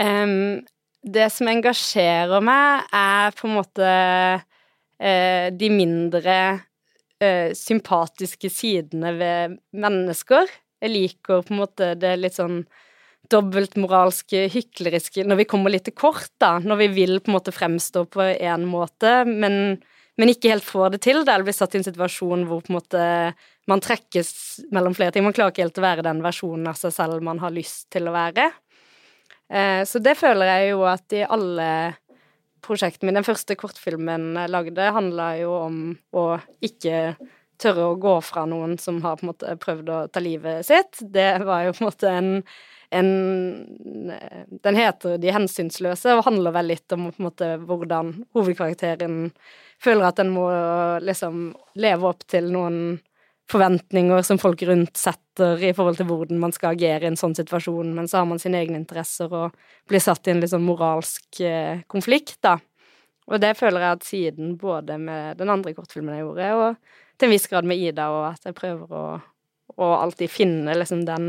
Um, 0.00 0.62
det 1.02 1.26
som 1.32 1.48
engasjerer 1.50 2.44
meg, 2.44 2.86
er 2.94 3.34
på 3.36 3.48
en 3.48 3.56
måte 3.56 3.86
eh, 3.86 4.46
de 5.00 5.70
mindre 5.72 6.34
eh, 7.20 7.52
sympatiske 7.56 8.50
sidene 8.52 9.14
ved 9.16 9.58
mennesker. 9.72 10.50
Jeg 10.80 10.92
liker 10.94 11.44
på 11.44 11.54
en 11.54 11.60
måte 11.62 11.94
det 12.00 12.16
litt 12.20 12.36
sånn 12.38 12.62
dobbeltmoralske, 13.30 14.46
hykleriske 14.50 15.24
når 15.28 15.42
vi 15.42 15.48
kommer 15.50 15.72
litt 15.72 15.86
til 15.86 15.96
kort, 15.96 16.32
da. 16.42 16.56
Når 16.58 16.82
vi 16.82 16.88
vil 16.96 17.20
på 17.20 17.30
en 17.30 17.36
måte 17.38 17.54
fremstå 17.54 18.06
på 18.10 18.26
én 18.32 18.66
måte, 18.68 19.20
men, 19.28 19.78
men, 20.18 20.32
ikke 20.32 20.54
helt 20.54 20.66
får 20.66 20.96
det 20.96 21.02
til. 21.06 21.22
Der 21.28 21.44
blir 21.46 21.54
satt 21.56 21.76
i 21.76 21.80
en 21.80 21.86
situasjon 21.86 22.46
hvor 22.48 22.64
på 22.64 22.72
en 22.72 22.80
måte 22.80 23.04
man 23.70 23.84
trekkes 23.84 24.32
mellom 24.74 24.96
flere 24.98 25.14
ting. 25.14 25.26
Man 25.26 25.36
klarer 25.36 25.54
ikke 25.54 25.66
helt 25.68 25.78
å 25.78 25.86
være 25.86 26.06
den 26.06 26.24
versjonen 26.24 26.72
av 26.72 26.80
seg 26.80 26.96
selv 26.96 27.22
man 27.26 27.42
har 27.42 27.54
lyst 27.54 27.86
til 27.94 28.10
å 28.10 28.16
være. 28.16 28.50
Eh, 29.50 29.82
så 29.86 30.02
det 30.02 30.16
føler 30.18 30.50
jeg 30.50 30.72
jo 30.72 30.86
at 30.90 31.14
i 31.14 31.26
alle 31.26 31.70
prosjektet 32.64 33.04
mitt, 33.06 33.16
den 33.18 33.26
første 33.26 33.56
kortfilmen 33.58 34.32
jeg 34.38 34.52
lagde, 34.52 34.88
handla 34.96 35.32
jo 35.40 35.54
om 35.58 35.78
å 36.16 36.24
ikke 36.64 37.14
tørre 37.60 37.90
å 37.90 37.98
gå 38.00 38.16
fra 38.24 38.46
noen 38.48 38.78
som 38.80 39.00
har 39.04 39.18
på 39.18 39.26
en 39.26 39.32
måte 39.32 39.56
prøvd 39.60 39.92
å 39.92 40.00
ta 40.12 40.22
livet 40.24 40.66
sitt. 40.66 41.00
Det 41.00 41.42
var 41.44 41.66
jo 41.66 41.74
på 41.76 41.84
en 41.84 41.90
måte 41.90 42.12
en, 42.12 42.30
en 42.90 43.10
Den 44.64 44.78
heter 44.78 45.18
De 45.20 45.34
hensynsløse 45.34 46.16
og 46.16 46.24
handler 46.26 46.56
vel 46.56 46.72
litt 46.72 46.96
om 46.96 47.10
på 47.10 47.20
en 47.20 47.28
måte 47.28 47.50
hvordan 47.68 48.14
hovedkarakteren 48.36 49.20
føler 49.80 50.08
at 50.08 50.20
den 50.20 50.32
må 50.34 50.48
liksom 51.04 51.50
leve 51.80 52.10
opp 52.10 52.26
til 52.28 52.50
noen 52.52 52.98
forventninger 53.50 54.22
som 54.26 54.38
folk 54.40 54.62
rundt 54.68 54.96
setter 54.98 55.60
i 55.64 55.72
forhold 55.76 55.98
til 55.98 56.08
hvordan 56.08 56.40
man 56.42 56.54
skal 56.54 56.76
agere 56.76 57.06
i 57.06 57.10
en 57.10 57.18
sånn 57.18 57.36
situasjon, 57.38 57.92
men 57.96 58.08
så 58.10 58.20
har 58.20 58.28
man 58.30 58.40
sine 58.42 58.60
egne 58.62 58.78
interesser 58.80 59.32
og 59.34 59.56
blir 59.90 60.02
satt 60.02 60.28
i 60.28 60.34
en 60.34 60.42
litt 60.42 60.52
sånn 60.52 60.66
moralsk 60.66 61.42
eh, 61.44 61.82
konflikt, 61.90 62.38
da. 62.46 62.58
Og 63.30 63.38
det 63.42 63.52
føler 63.58 63.84
jeg 63.84 63.96
at 63.96 64.06
siden 64.06 64.54
både 64.58 64.96
med 64.98 65.38
den 65.38 65.52
andre 65.52 65.74
kortfilmen 65.76 66.16
jeg 66.16 66.24
gjorde, 66.24 66.48
og 66.58 67.20
til 67.20 67.28
en 67.28 67.34
viss 67.34 67.50
grad 67.50 67.68
med 67.68 67.78
Ida, 67.78 68.08
og 68.10 68.24
at 68.32 68.48
jeg 68.48 68.56
prøver 68.56 68.96
å, 68.96 69.04
å 69.76 69.90
alltid 70.00 70.32
finne 70.32 70.74
liksom 70.78 71.04
den, 71.06 71.26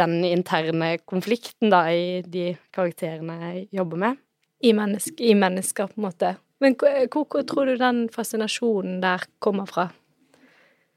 den 0.00 0.18
interne 0.26 0.96
konflikten, 1.08 1.70
da, 1.72 1.86
i 1.88 2.20
de 2.26 2.52
karakterene 2.74 3.38
jeg 3.46 3.66
jobber 3.80 4.02
med. 4.04 4.22
I, 4.64 4.72
menneske, 4.76 5.16
i 5.20 5.34
mennesker, 5.36 5.92
på 5.92 6.00
en 6.00 6.08
måte. 6.08 6.34
Men 6.62 6.76
hvor, 6.80 7.26
hvor 7.28 7.44
tror 7.48 7.68
du 7.68 7.76
den 7.80 8.06
fascinasjonen 8.12 9.00
der 9.04 9.24
kommer 9.44 9.68
fra? 9.68 9.90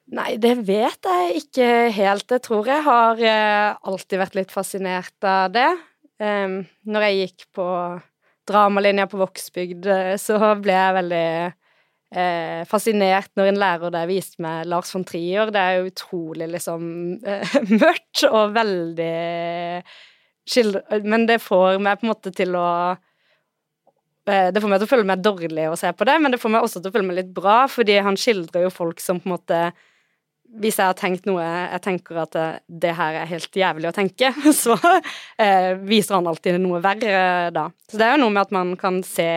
Nei, 0.07 0.37
det 0.39 0.53
vet 0.63 1.03
jeg 1.03 1.41
ikke 1.41 1.69
helt. 1.91 2.29
Jeg 2.31 2.43
tror 2.45 2.69
jeg 2.71 2.83
har 2.85 3.19
eh, 3.19 3.75
alltid 3.91 4.21
vært 4.21 4.37
litt 4.39 4.53
fascinert 4.55 5.27
av 5.27 5.51
det. 5.51 5.69
Når 6.17 7.03
jeg 7.05 7.17
gikk 7.17 7.43
på 7.53 7.65
dramalinja 8.47 9.07
på 9.07 9.19
Vågsbygd, 9.21 9.87
eh, 9.91 10.15
så 10.21 10.37
ble 10.61 10.75
jeg 10.75 10.95
veldig 10.97 11.25
eh, 12.15 12.61
fascinert 12.69 13.33
når 13.37 13.51
en 13.51 13.59
lærer 13.61 13.93
der 13.93 14.09
viste 14.09 14.41
meg 14.43 14.67
Lars 14.71 14.93
von 14.95 15.05
Trier. 15.07 15.51
Det 15.53 15.63
er 15.63 15.79
jo 15.79 15.91
utrolig 15.91 16.49
liksom 16.53 16.85
eh, 17.27 17.57
mørkt 17.81 18.23
og 18.29 18.55
veldig 18.55 19.11
skildret 20.47 21.03
Men 21.03 21.25
det 21.27 21.41
får 21.43 21.81
meg 21.83 21.99
på 21.99 22.07
en 22.07 22.13
måte 22.13 22.31
til 22.35 22.55
å 22.55 22.69
det 24.27 24.59
får 24.59 24.67
meg 24.67 24.81
til 24.81 24.83
å 24.83 24.91
føle 24.91 25.07
meg 25.07 25.21
dårlig 25.23 25.69
å 25.71 25.75
se 25.79 25.87
på 25.95 26.03
det, 26.03 26.17
men 26.19 26.33
det 26.33 26.37
får 26.41 26.51
meg 26.51 26.65
også 26.65 26.81
til 26.81 26.91
å 26.91 26.95
føle 26.97 27.07
meg 27.07 27.15
litt 27.15 27.29
bra, 27.31 27.61
fordi 27.71 27.93
han 28.03 28.17
skildrer 28.19 28.65
jo 28.65 28.71
folk 28.75 28.99
som 28.99 29.21
på 29.23 29.29
en 29.29 29.33
måte 29.37 29.59
hvis 30.61 30.77
jeg 30.79 30.89
har 30.89 30.97
tenkt 30.97 31.27
noe 31.27 31.43
jeg 31.43 31.81
tenker 31.83 32.21
at 32.21 32.35
det, 32.35 32.45
det 32.85 32.93
her 32.97 33.19
er 33.21 33.29
helt 33.29 33.59
jævlig 33.59 33.89
å 33.89 33.95
tenke, 33.95 34.31
så 34.63 34.77
eh, 35.37 35.73
viser 35.87 36.17
han 36.17 36.29
alltid 36.29 36.59
noe 36.63 36.81
verre 36.83 37.51
da. 37.55 37.67
Så 37.89 37.99
det 37.99 38.07
er 38.07 38.15
jo 38.15 38.23
noe 38.23 38.33
med 38.33 38.45
at 38.45 38.55
man 38.55 38.73
kan 38.79 39.01
se, 39.05 39.29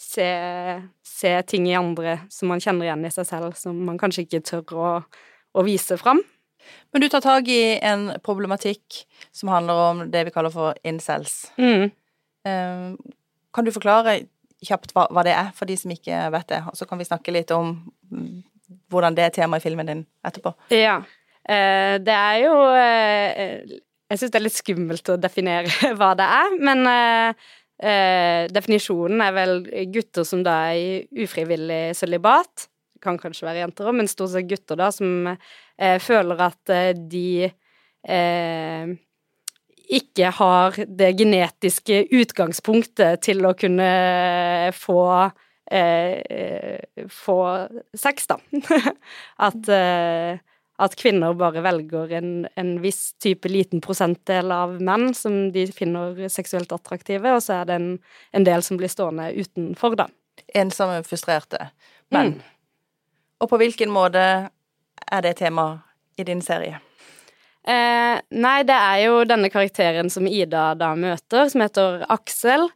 se, 0.00 0.28
se, 1.06 1.34
ting 1.50 1.68
i 1.68 1.76
andre 1.78 2.20
som 2.32 2.50
man 2.52 2.62
kjenner 2.62 2.88
igjen 2.88 3.06
i 3.06 3.14
seg 3.14 3.28
selv, 3.28 3.54
som 3.58 3.78
man 3.86 4.00
kanskje 4.00 4.26
ikke 4.26 4.44
tør 4.48 4.76
å, 4.76 4.90
å 5.52 5.66
vise 5.66 5.98
fram. 6.00 6.22
Men 6.92 7.02
du 7.02 7.08
tar 7.10 7.24
tak 7.24 7.48
i 7.50 7.78
en 7.86 8.10
problematikk 8.24 9.04
som 9.34 9.52
handler 9.52 9.86
om 9.86 10.04
det 10.12 10.26
vi 10.28 10.34
kaller 10.34 10.52
for 10.54 10.76
incels. 10.86 11.50
Mm. 11.60 11.90
Eh, 12.48 13.16
kan 13.50 13.66
du 13.66 13.72
forklare 13.74 14.22
kjapt 14.64 14.92
hva, 14.94 15.06
hva, 15.08 15.24
det 15.24 15.32
er, 15.34 15.52
for 15.56 15.68
de 15.68 15.76
som 15.80 15.92
ikke 15.92 16.26
vet 16.34 16.48
det? 16.52 16.60
Og 16.68 16.76
så 16.78 16.86
kan 16.88 17.00
vi 17.00 17.08
snakke 17.08 17.34
litt 17.34 17.52
om 17.54 17.78
hvordan 18.90 19.16
det 19.16 19.24
er 19.26 19.34
tema 19.34 19.58
i 19.58 19.64
filmen 19.64 19.88
din 19.88 20.02
etterpå. 20.26 20.52
Ja. 20.74 21.00
Eh, 21.48 21.96
det 22.04 22.14
er 22.14 22.36
jo 22.44 22.54
eh, 22.76 23.78
Jeg 24.10 24.20
syns 24.20 24.32
det 24.32 24.38
er 24.40 24.44
litt 24.44 24.58
skummelt 24.58 25.12
å 25.12 25.18
definere 25.20 25.92
hva 25.98 26.12
det 26.18 26.26
er, 26.26 26.56
men 26.60 26.84
eh, 26.90 28.46
definisjonen 28.52 29.22
er 29.24 29.36
vel 29.36 29.54
gutter 29.94 30.26
som 30.28 30.42
da 30.44 30.56
er 30.70 30.80
i 30.80 31.24
ufrivillig 31.24 31.96
sølibat. 31.96 32.66
Kan 33.00 33.16
kanskje 33.20 33.46
være 33.48 33.62
jenter 33.62 33.88
òg, 33.88 33.96
men 33.96 34.10
stort 34.10 34.34
sett 34.34 34.50
gutter 34.50 34.76
da 34.76 34.90
som 34.92 35.30
føler 36.04 36.42
at 36.44 36.72
de 37.08 37.48
ikke 39.96 40.32
har 40.36 40.76
det 40.84 41.08
genetiske 41.16 42.02
utgangspunktet 42.20 43.24
til 43.24 43.40
å 43.48 43.54
kunne 43.56 43.88
få 44.76 45.00
eh, 45.70 47.06
få 47.10 47.40
sex, 47.96 48.26
da. 48.26 48.38
at, 49.46 49.68
eh, 49.68 50.38
at 50.80 50.96
kvinner 50.98 51.36
bare 51.38 51.62
velger 51.64 52.14
en, 52.18 52.30
en, 52.60 52.72
viss 52.82 53.12
type 53.22 53.48
liten 53.48 53.82
prosentdel 53.84 54.52
av 54.54 54.78
menn 54.82 55.10
som 55.14 55.50
de 55.54 55.66
finner 55.74 56.28
seksuelt 56.32 56.72
attraktive, 56.74 57.36
og 57.36 57.42
så 57.44 57.60
er 57.60 57.70
det 57.70 57.80
en, 57.80 57.90
en 58.36 58.48
del 58.48 58.64
som 58.66 58.80
blir 58.80 58.92
stående 58.92 59.30
utenfor, 59.36 59.98
da. 60.00 60.08
Ensomme, 60.56 61.02
frustrerte 61.04 61.68
menn. 62.10 62.38
Mm. 62.38 62.46
Og 63.40 63.50
på 63.50 63.58
hvilken 63.60 63.92
måte 63.92 64.22
er 65.10 65.24
det 65.24 65.38
tema 65.40 65.72
i 66.18 66.24
din 66.24 66.42
serie? 66.44 66.80
Eh, 67.60 68.16
nei, 68.40 68.58
det 68.64 68.76
er 68.76 69.02
jo 69.04 69.20
denne 69.28 69.50
karakteren 69.52 70.08
som 70.12 70.28
Ida 70.28 70.72
da 70.80 70.94
møter, 70.96 71.48
som 71.52 71.64
heter 71.64 72.04
Aksel. 72.12 72.68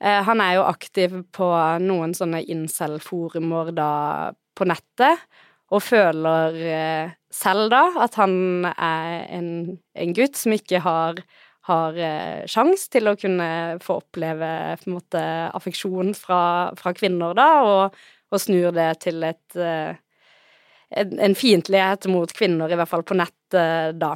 Eh, 0.00 0.22
han 0.26 0.42
er 0.44 0.58
jo 0.58 0.66
aktiv 0.68 1.14
på 1.34 1.48
noen 1.82 2.12
sånne 2.16 2.42
incel-forumer 2.52 3.72
da 3.76 3.90
på 4.56 4.68
nettet, 4.68 5.24
og 5.72 5.82
føler 5.82 6.60
eh, 6.70 7.14
selv 7.32 7.70
da 7.72 7.82
at 8.04 8.16
han 8.20 8.68
er 8.70 9.26
en, 9.34 9.50
en 9.96 10.14
gutt 10.16 10.38
som 10.38 10.54
ikke 10.54 10.82
har, 10.84 11.20
har 11.70 11.96
eh, 11.98 12.44
sjans 12.50 12.86
til 12.92 13.10
å 13.10 13.16
kunne 13.18 13.48
få 13.82 13.98
oppleve 14.02 14.50
måte 14.86 15.22
affeksjon 15.56 16.12
fra, 16.16 16.42
fra 16.78 16.94
kvinner, 16.96 17.34
da, 17.36 17.48
og, 17.66 17.96
og, 18.30 18.42
snur 18.42 18.76
det 18.76 18.90
til 19.08 19.24
et 19.26 19.60
en, 20.90 21.18
en 21.18 21.34
fiendtlighet 21.34 22.06
mot 22.12 22.30
kvinner, 22.36 22.70
i 22.70 22.78
hvert 22.78 22.90
fall 22.90 23.02
på 23.06 23.16
nettet, 23.18 23.98
da. 23.98 24.12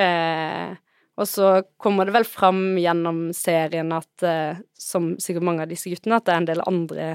Eh, 0.00 0.78
og 1.20 1.28
så 1.28 1.48
kommer 1.80 2.08
det 2.08 2.14
vel 2.16 2.24
fram 2.24 2.78
gjennom 2.80 3.26
serien 3.36 3.92
at, 3.92 4.22
eh, 4.24 4.60
som 4.78 5.12
sikkert 5.20 5.44
mange 5.44 5.66
av 5.66 5.72
disse 5.72 5.92
guttene, 5.92 6.16
at 6.16 6.26
det 6.26 6.34
er 6.34 6.40
en 6.40 6.48
del 6.48 6.62
andre 6.64 7.08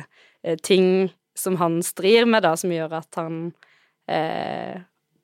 eh, 0.44 0.60
ting 0.62 1.10
som 1.36 1.58
han 1.60 1.82
strir 1.84 2.28
med, 2.30 2.46
da, 2.46 2.54
som 2.60 2.72
gjør 2.72 2.94
at 3.00 3.18
han 3.20 3.40
eh, 4.08 4.78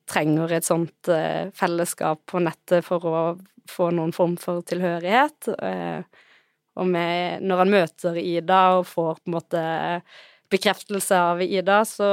trenger 0.10 0.58
et 0.58 0.68
sånt 0.68 1.12
eh, 1.14 1.54
fellesskap 1.56 2.26
på 2.30 2.42
nettet 2.44 2.86
for 2.88 3.06
å 3.06 3.22
få 3.70 3.92
noen 3.96 4.12
form 4.16 4.36
for 4.42 4.66
tilhørighet. 4.68 5.52
Eh, 5.62 6.02
og 6.82 6.88
med, 6.88 7.46
når 7.46 7.64
han 7.64 7.74
møter 7.76 8.18
Ida 8.18 8.62
og 8.80 8.88
får 8.90 9.22
på 9.22 9.30
en 9.30 9.36
måte 9.38 9.64
bekreftelse 10.52 11.22
av 11.32 11.44
Ida, 11.44 11.84
så 11.88 12.10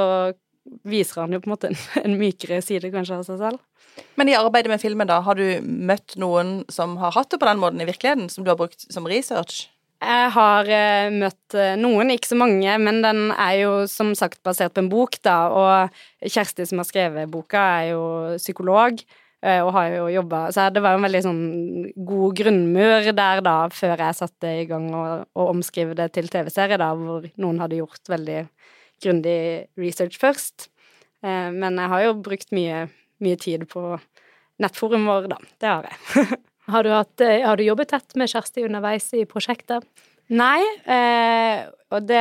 viser 0.87 1.23
han 1.23 1.33
jo 1.33 1.41
på 1.43 1.49
en 1.49 1.55
måte 1.55 1.71
en, 1.71 1.81
en 2.05 2.19
mykere 2.19 2.61
side 2.65 2.91
kanskje 2.93 3.19
av 3.19 3.27
seg 3.27 3.41
selv. 3.41 3.65
Men 4.19 4.29
i 4.31 4.37
arbeidet 4.37 4.71
med 4.71 4.81
filmen, 4.81 5.09
da, 5.09 5.19
har 5.25 5.39
du 5.39 5.59
møtt 5.63 6.15
noen 6.21 6.61
som 6.71 6.95
har 7.01 7.15
hatt 7.15 7.33
det 7.33 7.41
på 7.41 7.49
den 7.49 7.59
måten 7.61 7.81
i 7.83 7.87
virkeligheten, 7.89 8.29
som 8.31 8.45
du 8.45 8.51
har 8.53 8.59
brukt 8.59 8.87
som 8.87 9.07
research? 9.09 9.67
Jeg 9.99 10.27
har 10.31 10.69
uh, 10.71 11.11
møtt 11.11 11.55
uh, 11.57 11.75
noen, 11.75 12.13
ikke 12.13 12.31
så 12.31 12.37
mange, 12.39 12.75
men 12.79 13.01
den 13.03 13.33
er 13.35 13.55
jo 13.65 13.71
som 13.91 14.13
sagt 14.15 14.39
basert 14.47 14.75
på 14.75 14.85
en 14.85 14.91
bok, 14.91 15.17
da, 15.27 15.39
og 15.51 16.29
Kjersti 16.29 16.67
som 16.69 16.79
har 16.79 16.87
skrevet 16.87 17.31
boka, 17.31 17.65
er 17.81 17.91
jo 17.91 18.05
psykolog. 18.39 19.03
Uh, 19.39 19.61
og 19.63 19.69
har 19.71 19.85
jo 19.93 20.07
jobba 20.11 20.39
Så 20.51 20.65
det 20.75 20.81
var 20.83 20.91
jo 20.91 20.99
en 20.99 21.05
veldig 21.05 21.19
sånn 21.23 21.43
god 22.03 22.33
grunnmur 22.41 23.05
der, 23.15 23.39
da, 23.39 23.53
før 23.71 24.01
jeg 24.03 24.17
satte 24.17 24.49
i 24.51 24.65
gang 24.67 24.89
å 24.91 25.45
omskrive 25.47 25.95
det 25.95 26.09
til 26.17 26.27
TV-serie, 26.27 26.79
da, 26.79 26.89
hvor 26.91 27.23
noen 27.39 27.61
hadde 27.63 27.79
gjort 27.79 28.11
veldig 28.11 28.41
grundig 29.03 29.67
research 29.79 30.19
først. 30.19 30.69
men 31.21 31.75
jeg 31.75 31.91
har 31.91 32.03
jo 32.03 32.13
brukt 32.23 32.51
mye, 32.55 32.87
mye 33.19 33.35
tid 33.35 33.65
på 33.67 33.97
nettforum 34.59 35.07
vår, 35.09 35.27
da. 35.31 35.39
Det 35.59 35.67
har 35.67 35.89
jeg. 35.89 36.39
Har 36.69 36.83
du, 36.83 36.91
hatt, 36.93 37.21
eh, 37.21 37.41
har 37.41 37.57
du, 37.57 37.63
jobbet 37.63 37.89
tett 37.89 38.15
med 38.15 38.29
Kjersti 38.29 38.61
underveis 38.67 39.07
i 39.17 39.23
prosjektet? 39.25 39.87
Nei, 40.29 40.61
eh, 40.85 41.65
og 41.89 42.05
det 42.05 42.19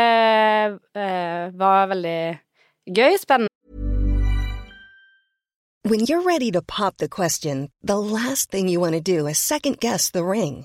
eh, 0.96 1.50
var 1.52 1.90
veldig 1.90 2.20
gøy, 2.88 3.18
spennende. 3.20 3.52
When 5.84 6.00
you're 6.00 6.24
ready 6.24 6.50
to 6.52 6.62
pop 6.62 6.96
the 6.96 7.08
question, 7.08 7.68
the 7.82 7.98
last 7.98 8.50
thing 8.50 8.68
you 8.68 8.80
want 8.80 8.94
to 8.94 9.00
do 9.00 9.26
is 9.26 9.38
second 9.38 9.80
guess 9.80 10.10
the 10.10 10.24
ring. 10.24 10.64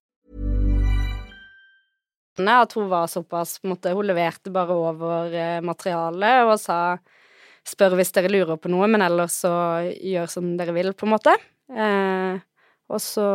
At 2.49 2.73
hun 2.77 2.89
var 2.91 3.09
såpass 3.11 3.59
på 3.59 3.67
en 3.67 3.75
måte, 3.75 3.93
Hun 3.93 4.07
leverte 4.07 4.53
bare 4.53 4.77
over 4.77 5.33
eh, 5.33 5.59
materialet 5.61 6.45
og 6.47 6.57
sa 6.59 6.97
spør 7.67 7.93
hvis 7.99 8.13
dere 8.15 8.31
lurer 8.31 8.57
på 8.57 8.71
noe, 8.73 8.87
men 8.89 9.03
ellers 9.05 9.41
så 9.43 9.51
gjør 9.85 10.29
som 10.31 10.55
dere 10.57 10.73
vil, 10.73 10.93
på 10.97 11.05
en 11.05 11.13
måte. 11.13 11.35
Eh, 11.69 12.41
og 12.91 13.01
så 13.03 13.27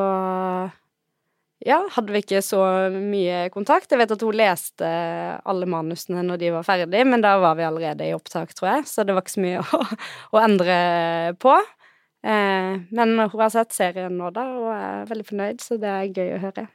ja, 1.64 1.78
hadde 1.94 2.12
vi 2.12 2.20
ikke 2.20 2.42
så 2.44 2.60
mye 2.92 3.46
kontakt. 3.54 3.90
Jeg 3.90 4.00
vet 4.02 4.12
at 4.12 4.24
hun 4.26 4.36
leste 4.36 4.90
alle 5.48 5.68
manusene 5.70 6.24
når 6.26 6.42
de 6.42 6.52
var 6.58 6.66
ferdige, 6.66 7.06
men 7.08 7.24
da 7.24 7.36
var 7.42 7.56
vi 7.58 7.64
allerede 7.66 8.06
i 8.06 8.14
opptak, 8.16 8.52
tror 8.54 8.74
jeg, 8.74 8.86
så 8.90 9.06
det 9.06 9.16
var 9.16 9.24
ikke 9.24 9.36
så 9.38 9.44
mye 9.46 9.62
å, 9.78 9.82
å 10.36 10.42
endre 10.42 10.78
på. 11.42 11.54
Eh, 12.26 12.72
men 12.90 13.18
hun 13.22 13.40
har 13.40 13.52
sett 13.54 13.76
serien 13.76 14.18
nå, 14.18 14.32
da, 14.34 14.46
og 14.58 14.72
er 14.74 15.08
veldig 15.12 15.28
fornøyd, 15.30 15.62
så 15.62 15.78
det 15.80 15.92
er 15.92 16.10
gøy 16.10 16.34
å 16.36 16.42
høre. 16.48 16.66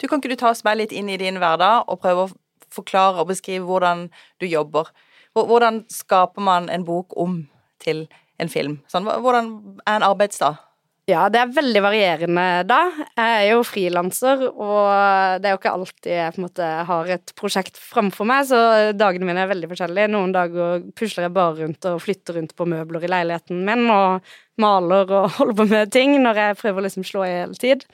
Du, 0.00 0.06
Kan 0.08 0.20
ikke 0.20 0.34
du 0.34 0.40
ta 0.40 0.52
oss 0.52 0.64
med 0.66 0.80
litt 0.80 0.92
inn 0.92 1.08
i 1.12 1.18
din 1.20 1.40
hverdag 1.42 1.88
og 1.88 2.00
prøve 2.02 2.26
å 2.26 2.32
forklare 2.74 3.22
og 3.22 3.30
beskrive 3.30 3.66
hvordan 3.68 4.08
du 4.40 4.46
jobber? 4.48 4.90
Hvordan 5.36 5.84
skaper 5.92 6.40
man 6.40 6.70
en 6.72 6.84
bok 6.84 7.12
om 7.20 7.42
til 7.82 8.06
en 8.40 8.48
film? 8.52 8.80
Sånn, 8.88 9.04
hvordan 9.04 9.52
er 9.84 9.98
en 9.98 10.06
arbeidsdag? 10.06 10.62
Ja, 11.06 11.28
det 11.30 11.38
er 11.38 11.52
veldig 11.54 11.80
varierende 11.84 12.44
da. 12.66 12.80
Jeg 13.14 13.34
er 13.36 13.44
jo 13.52 13.60
frilanser, 13.62 14.40
og 14.50 15.38
det 15.38 15.46
er 15.46 15.52
jo 15.54 15.58
ikke 15.60 15.74
alltid 15.76 16.08
jeg 16.10 16.32
på 16.34 16.40
en 16.40 16.46
måte 16.48 16.70
har 16.88 17.12
et 17.14 17.32
prosjekt 17.38 17.78
framfor 17.78 18.26
meg, 18.26 18.48
så 18.48 18.58
dagene 18.90 19.28
mine 19.28 19.44
er 19.44 19.52
veldig 19.52 19.70
forskjellige. 19.70 20.10
Noen 20.10 20.34
dager 20.34 20.82
pusler 20.98 21.28
jeg 21.28 21.34
bare 21.36 21.60
rundt 21.60 21.86
og 21.92 22.02
flytter 22.02 22.40
rundt 22.40 22.56
på 22.58 22.66
møbler 22.72 23.06
i 23.06 23.12
leiligheten 23.12 23.62
min 23.68 23.86
og 23.86 24.32
maler 24.58 25.14
og 25.20 25.30
holder 25.38 25.60
på 25.60 25.68
med 25.76 25.94
ting 25.94 26.16
når 26.24 26.42
jeg 26.42 26.58
prøver 26.64 26.82
å 26.82 26.86
liksom 26.88 27.06
slå 27.06 27.22
i 27.22 27.34
hele 27.36 27.60
tid. 27.62 27.86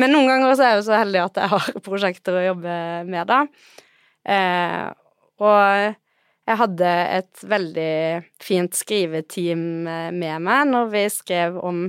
Men 0.00 0.14
noen 0.14 0.30
ganger 0.30 0.56
så 0.56 0.64
er 0.64 0.72
jeg 0.72 0.80
jo 0.80 0.88
så 0.88 0.98
heldig 1.02 1.22
at 1.26 1.40
jeg 1.42 1.52
har 1.52 1.80
prosjekter 1.84 2.38
å 2.38 2.46
jobbe 2.50 2.76
med, 3.10 3.30
da. 3.30 3.40
Eh, 4.24 4.86
og 5.40 5.96
jeg 6.50 6.58
hadde 6.60 6.90
et 7.20 7.42
veldig 7.46 7.94
fint 8.42 8.74
skriveteam 8.76 9.62
med 10.16 10.44
meg 10.44 10.68
når 10.68 10.92
vi 10.92 11.06
skrev 11.12 11.58
om 11.62 11.86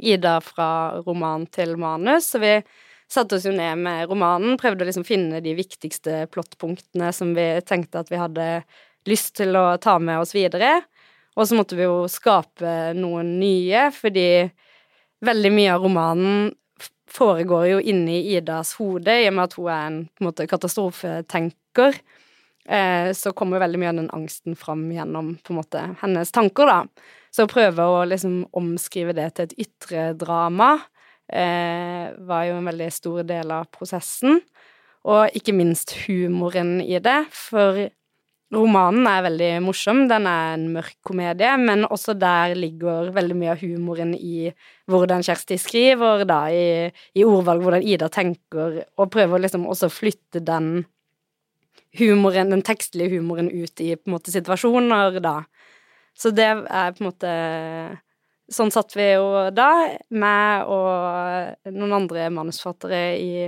Ida 0.00 0.38
fra 0.44 1.00
roman 1.04 1.46
til 1.52 1.76
manus. 1.80 2.30
Så 2.32 2.40
vi 2.42 2.54
satte 3.10 3.36
oss 3.36 3.46
jo 3.48 3.54
ned 3.54 3.80
med 3.82 4.06
romanen, 4.10 4.58
prøvde 4.60 4.84
å 4.84 4.88
liksom 4.88 5.06
finne 5.06 5.42
de 5.44 5.54
viktigste 5.58 6.24
plottpunktene 6.32 7.10
som 7.16 7.34
vi 7.36 7.46
tenkte 7.66 8.02
at 8.02 8.12
vi 8.12 8.20
hadde 8.20 8.48
lyst 9.08 9.34
til 9.40 9.56
å 9.58 9.74
ta 9.82 9.98
med 10.02 10.22
oss 10.22 10.34
videre. 10.36 10.80
Og 11.38 11.48
så 11.48 11.56
måtte 11.56 11.78
vi 11.78 11.86
jo 11.86 12.04
skape 12.10 12.92
noen 12.98 13.36
nye, 13.40 13.88
fordi 13.94 14.48
veldig 15.24 15.52
mye 15.54 15.74
av 15.74 15.84
romanen 15.84 16.50
foregår 17.10 17.66
jo 17.66 17.80
inni 17.80 18.20
Idas 18.36 18.74
hode, 18.78 19.14
i 19.22 19.28
og 19.28 19.36
med 19.36 19.48
at 19.48 19.56
hun 19.58 19.70
er 19.70 19.86
en, 19.88 20.00
en 20.06 20.28
måte, 20.28 20.46
katastrofetenker. 20.50 21.98
Eh, 22.70 23.10
så 23.16 23.32
kommer 23.36 23.62
veldig 23.62 23.80
mye 23.80 23.92
av 23.92 23.98
den 23.98 24.12
angsten 24.14 24.56
fram 24.58 24.84
gjennom 24.94 25.34
måte 25.50 25.82
hennes 26.02 26.32
tanker, 26.34 26.70
da. 26.70 27.06
Så 27.34 27.46
å 27.46 27.50
prøve 27.50 27.86
å 27.86 28.02
liksom 28.10 28.42
omskrive 28.58 29.14
det 29.16 29.28
til 29.34 29.48
et 29.48 29.56
ytre 29.66 30.10
drama 30.18 30.72
eh, 31.30 32.10
var 32.26 32.46
jo 32.48 32.58
en 32.58 32.70
veldig 32.70 32.90
stor 32.94 33.22
del 33.26 33.54
av 33.54 33.70
prosessen. 33.74 34.40
Og 35.08 35.36
ikke 35.36 35.54
minst 35.56 35.94
humoren 36.04 36.78
i 36.82 36.98
det, 37.02 37.22
for 37.32 37.86
romanen 38.54 39.06
er 39.08 39.24
veldig 39.26 39.50
morsom. 39.64 40.04
Den 40.10 40.26
er 40.28 40.54
en 40.56 40.66
mørk 40.74 40.96
komedie, 41.06 41.50
men 41.60 41.86
også 41.86 42.16
der 42.18 42.56
ligger 42.58 43.12
veldig 43.14 43.36
mye 43.38 43.54
av 43.54 43.62
humoren 43.62 44.14
i 44.16 44.50
hvordan 44.90 45.24
Kjersti 45.26 45.58
skriver, 45.60 46.24
da, 46.28 46.40
i, 46.50 46.90
i 47.14 47.26
ordvalg, 47.26 47.62
hvordan 47.64 47.86
Ida 47.86 48.10
tenker, 48.12 48.82
og 48.98 49.12
prøver 49.14 49.44
liksom 49.44 49.68
også 49.70 49.90
å 49.90 49.94
flytte 49.94 50.42
den 50.44 50.84
humoren, 51.98 52.52
den 52.54 52.62
tekstlige 52.66 53.16
humoren 53.16 53.50
ut 53.50 53.82
i 53.82 53.94
på 53.96 54.10
en 54.10 54.16
måte 54.16 54.34
situasjoner, 54.34 55.18
da. 55.22 55.40
Så 56.18 56.32
det 56.34 56.50
er 56.50 56.94
på 56.94 57.04
en 57.04 57.12
måte 57.12 57.34
Sånn 58.50 58.72
satt 58.74 58.96
vi 58.98 59.04
jo 59.12 59.44
da, 59.54 59.94
meg 60.10 60.70
og 60.74 61.68
noen 61.70 61.92
andre 62.00 62.24
manusforfattere 62.34 63.02
i 63.14 63.44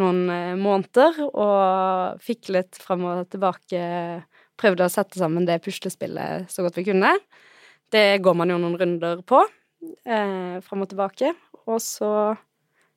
noen 0.00 0.24
eh, 0.26 0.56
måneder, 0.58 1.20
og 1.28 2.18
fiklet 2.24 2.78
fram 2.82 3.04
og 3.06 3.28
tilbake 3.30 3.82
Prøvde 4.60 4.86
å 4.86 4.92
sette 4.92 5.20
sammen 5.20 5.46
det 5.48 5.60
puslespillet 5.64 6.50
så 6.52 6.64
godt 6.64 6.78
vi 6.80 6.86
kunne. 6.90 7.14
Det 7.90 8.20
går 8.22 8.36
man 8.38 8.52
jo 8.52 8.58
noen 8.60 8.76
runder 8.78 9.24
på, 9.26 9.40
eh, 10.04 10.60
fram 10.62 10.84
og 10.84 10.90
tilbake. 10.92 11.34
Og 11.66 11.80
så, 11.82 12.36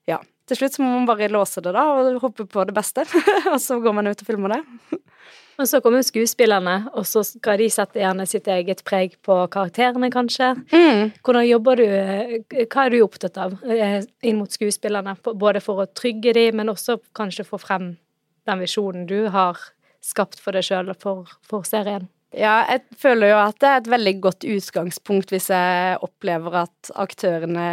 ja 0.07 0.19
Til 0.43 0.57
slutt 0.59 0.73
så 0.75 0.83
må 0.83 0.89
man 0.91 1.05
bare 1.07 1.29
låse 1.31 1.61
det, 1.63 1.71
da, 1.71 1.85
og 1.95 2.19
hoppe 2.19 2.43
på 2.43 2.65
det 2.67 2.73
beste. 2.75 3.05
og 3.53 3.61
så 3.63 3.77
går 3.79 3.93
man 3.95 4.09
ut 4.11 4.19
og 4.19 4.27
filmer 4.27 4.57
det. 4.57 4.63
Og 5.61 5.67
så 5.69 5.79
kommer 5.85 6.01
skuespillerne, 6.01 6.89
og 6.97 7.05
så 7.05 7.21
skal 7.21 7.59
de 7.61 7.67
sette 7.69 7.99
gjerne 8.01 8.25
sitt 8.25 8.47
eget 8.49 8.79
preg 8.87 9.13
på 9.21 9.35
karakterene, 9.53 10.09
kanskje. 10.09 10.47
Mm. 10.73 11.11
Hvordan 11.21 11.45
jobber 11.45 11.77
du 11.77 11.83
Hva 12.63 12.85
er 12.87 12.89
du 12.89 13.03
opptatt 13.03 13.37
av 13.37 13.53
eh, 13.61 13.99
inn 14.25 14.39
mot 14.39 14.49
skuespillerne? 14.49 15.13
Både 15.21 15.61
for 15.61 15.83
å 15.83 15.89
trygge 15.93 16.33
dem, 16.33 16.57
men 16.57 16.73
også 16.73 16.97
kanskje 17.13 17.45
få 17.45 17.61
frem 17.61 17.91
den 18.49 18.63
visjonen 18.65 19.05
du 19.05 19.29
har 19.29 19.61
skapt 20.03 20.41
for 20.43 20.55
deg 20.55 20.65
sjøl 20.67 20.91
og 20.93 20.99
for, 21.01 21.37
for 21.47 21.67
serien? 21.67 22.09
Ja, 22.33 22.63
jeg 22.65 22.97
føler 22.97 23.29
jo 23.29 23.35
at 23.43 23.59
det 23.61 23.69
er 23.69 23.81
et 23.81 23.91
veldig 23.93 24.13
godt 24.23 24.45
utgangspunkt 24.49 25.29
hvis 25.29 25.51
jeg 25.53 25.99
opplever 26.01 26.63
at 26.63 26.89
aktørene 26.97 27.67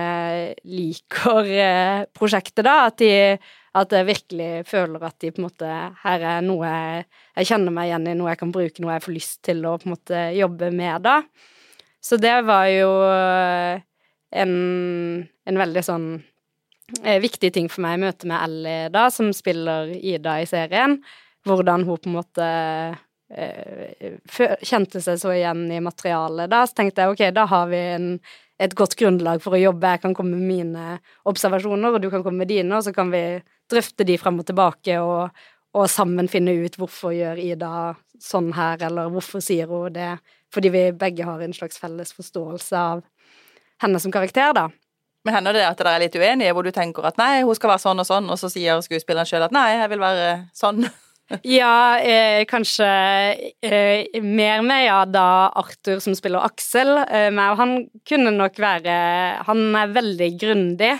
liker 0.68 1.48
eh, 1.48 2.02
prosjektet, 2.16 2.66
da. 2.68 2.90
At 2.90 3.00
de 3.00 3.38
at 3.70 3.92
jeg 3.94 4.08
virkelig 4.08 4.64
føler 4.66 5.04
at 5.06 5.14
de 5.22 5.30
på 5.30 5.38
en 5.38 5.46
måte 5.46 5.68
Her 6.02 6.24
er 6.26 6.40
noe 6.42 6.66
jeg, 6.66 7.04
jeg 7.38 7.50
kjenner 7.52 7.74
meg 7.74 7.86
igjen 7.86 8.08
i, 8.10 8.16
noe 8.18 8.32
jeg 8.32 8.40
kan 8.40 8.54
bruke, 8.54 8.82
noe 8.82 8.96
jeg 8.96 9.04
får 9.04 9.14
lyst 9.14 9.38
til 9.46 9.62
å 9.62 9.76
på 9.78 9.86
en 9.86 9.94
måte 9.94 10.22
jobbe 10.34 10.72
med, 10.74 11.06
da. 11.06 11.20
Så 12.02 12.18
det 12.18 12.34
var 12.48 12.66
jo 12.72 12.90
en, 14.30 14.52
en 15.22 15.60
veldig 15.62 15.82
sånn 15.86 16.06
eh, 17.04 17.20
viktig 17.22 17.52
ting 17.54 17.68
for 17.70 17.84
meg 17.84 17.98
i 17.98 18.04
møte 18.06 18.30
med 18.30 18.40
Ellie, 18.42 18.88
da, 18.92 19.06
som 19.12 19.30
spiller 19.36 19.92
Ida 19.94 20.40
i 20.42 20.48
serien. 20.50 20.98
Hvordan 21.48 21.86
hun 21.88 22.00
på 22.00 22.10
en 22.10 22.16
måte 22.18 22.46
eh, 23.32 24.18
kjente 24.66 25.00
seg 25.00 25.20
så 25.20 25.32
igjen 25.34 25.66
i 25.72 25.80
materialet 25.80 26.50
da. 26.52 26.64
Så 26.66 26.76
tenkte 26.80 27.04
jeg 27.04 27.14
ok, 27.14 27.22
da 27.36 27.46
har 27.50 27.70
vi 27.70 27.80
en, 27.94 28.10
et 28.60 28.74
godt 28.76 28.96
grunnlag 29.00 29.42
for 29.44 29.56
å 29.56 29.62
jobbe. 29.62 29.94
Jeg 29.94 30.04
kan 30.04 30.16
komme 30.16 30.36
med 30.36 30.50
mine 30.50 30.98
observasjoner, 31.30 31.96
og 31.96 32.02
du 32.02 32.10
kan 32.12 32.24
komme 32.26 32.44
med 32.44 32.52
dine, 32.52 32.74
og 32.76 32.84
så 32.84 32.92
kan 32.96 33.12
vi 33.12 33.24
drøfte 33.70 34.06
de 34.06 34.18
frem 34.18 34.40
og 34.42 34.48
tilbake 34.50 34.98
og, 35.00 35.30
og, 35.76 35.86
sammen 35.90 36.28
finne 36.28 36.56
ut 36.58 36.76
hvorfor 36.80 37.14
gjør 37.14 37.40
Ida 37.40 37.94
sånn 38.20 38.50
her, 38.56 38.82
eller 38.90 39.12
hvorfor 39.14 39.42
sier 39.44 39.70
hun 39.70 39.94
det, 39.94 40.12
fordi 40.52 40.72
vi 40.74 40.84
begge 40.98 41.24
har 41.24 41.40
en 41.40 41.56
slags 41.56 41.78
felles 41.80 42.12
forståelse 42.12 42.76
av 42.76 43.04
henne 43.80 44.00
som 44.02 44.12
karakter, 44.12 44.52
da. 44.56 44.66
Men 45.24 45.36
hender 45.36 45.56
det 45.56 45.66
at 45.68 45.78
dere 45.78 45.94
er 45.96 46.02
litt 46.02 46.16
uenige, 46.16 46.52
hvor 46.56 46.64
du 46.64 46.72
tenker 46.72 47.04
at 47.06 47.18
nei, 47.20 47.44
hun 47.44 47.56
skal 47.56 47.74
være 47.74 47.84
sånn 47.84 48.02
og 48.02 48.08
sånn, 48.08 48.28
og 48.32 48.40
så 48.40 48.50
sier 48.52 48.80
skuespilleren 48.84 49.28
sjøl 49.28 49.46
at 49.46 49.54
nei, 49.54 49.68
jeg 49.76 49.92
vil 49.92 50.02
være 50.02 50.28
sånn? 50.56 50.84
Ja, 51.46 51.98
eh, 52.02 52.44
kanskje 52.50 52.86
eh, 53.62 54.20
mer 54.22 54.62
med 54.66 54.84
ja 54.88 55.04
da 55.06 55.52
Arthur 55.54 56.00
som 56.02 56.16
spiller 56.18 56.42
Aksel. 56.42 56.90
Eh, 57.04 57.28
men 57.30 57.56
han 57.56 57.74
kunne 58.08 58.32
nok 58.34 58.58
være 58.58 58.94
Han 59.46 59.76
er 59.78 59.92
veldig 59.94 60.30
grundig. 60.40 60.96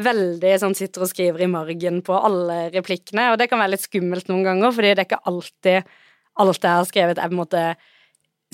Veldig 0.00 0.54
sånn 0.58 0.74
sitter 0.74 1.04
og 1.04 1.10
skriver 1.12 1.44
i 1.44 1.50
margen 1.50 2.00
på 2.02 2.16
alle 2.16 2.70
replikkene, 2.74 3.28
og 3.30 3.38
det 3.38 3.46
kan 3.50 3.60
være 3.62 3.76
litt 3.76 3.84
skummelt 3.84 4.26
noen 4.26 4.42
ganger, 4.42 4.72
fordi 4.74 4.90
det 4.90 5.04
er 5.04 5.06
ikke 5.06 5.26
alltid 5.30 5.92
alt 6.42 6.66
jeg 6.66 6.80
har 6.80 6.88
skrevet, 6.88 7.20
er 7.20 7.30
på 7.30 7.36
en 7.36 7.38
måte 7.38 7.62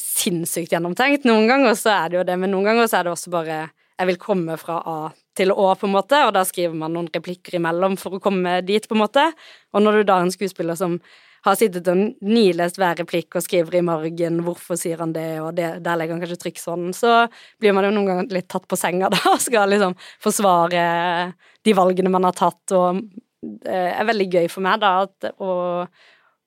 sinnssykt 0.00 0.74
gjennomtenkt. 0.74 1.24
Noen 1.24 1.48
ganger 1.48 1.78
så 1.80 1.94
er 1.94 2.10
det 2.10 2.18
jo 2.18 2.26
det, 2.28 2.36
men 2.42 2.52
noen 2.52 2.68
ganger 2.68 2.90
så 2.90 2.98
er 2.98 3.08
det 3.08 3.14
også 3.14 3.32
bare 3.32 3.62
jeg 4.00 4.08
vil 4.08 4.20
komme 4.20 4.56
fra 4.60 4.80
A 4.88 4.98
til 5.36 5.52
Å, 5.52 5.72
på 5.76 5.88
en 5.88 5.94
måte, 5.94 6.18
og 6.26 6.32
da 6.36 6.42
skriver 6.48 6.76
man 6.76 6.94
noen 6.96 7.10
replikker 7.12 7.58
imellom 7.58 7.98
for 8.00 8.16
å 8.16 8.22
komme 8.22 8.60
dit, 8.66 8.86
på 8.88 8.96
en 8.96 9.02
måte. 9.02 9.26
Og 9.74 9.84
når 9.84 10.00
du 10.00 10.08
da 10.08 10.18
er 10.18 10.28
en 10.28 10.32
skuespiller 10.32 10.78
som 10.78 10.96
har 11.44 11.56
sittet 11.56 11.88
og 11.88 12.00
nilest 12.24 12.76
hver 12.80 12.98
replikk 13.00 13.36
og 13.38 13.44
skriver 13.44 13.78
i 13.78 13.84
margen 13.84 14.42
'hvorfor 14.44 14.76
sier 14.76 15.00
han 15.00 15.12
det', 15.12 15.40
og 15.40 15.54
det, 15.56 15.82
der 15.84 15.96
legger 15.96 16.14
han 16.16 16.20
kanskje 16.20 16.42
trykk 16.42 16.60
sånn, 16.60 16.92
så 16.92 17.28
blir 17.60 17.72
man 17.72 17.84
jo 17.84 17.90
noen 17.90 18.06
ganger 18.06 18.32
litt 18.36 18.48
tatt 18.48 18.68
på 18.68 18.76
senga 18.76 19.08
da 19.08 19.20
og 19.32 19.40
skal 19.40 19.68
liksom 19.68 19.96
forsvare 20.20 21.32
de 21.64 21.72
valgene 21.72 22.12
man 22.12 22.24
har 22.24 22.36
tatt, 22.36 22.72
og 22.72 23.00
det 23.40 23.72
er 23.72 24.04
veldig 24.04 24.28
gøy 24.28 24.48
for 24.52 24.60
meg 24.60 24.80
da 24.80 24.92
at, 25.06 25.32
å, 25.40 25.86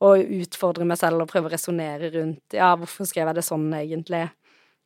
å 0.04 0.10
utfordre 0.18 0.86
meg 0.86 0.98
selv 1.02 1.26
og 1.26 1.32
prøve 1.32 1.50
å 1.50 1.54
resonnere 1.56 2.12
rundt 2.14 2.54
ja, 2.54 2.76
hvorfor 2.78 3.10
skrev 3.10 3.32
jeg 3.32 3.36
det 3.40 3.46
sånn 3.50 3.74
egentlig? 3.74 4.28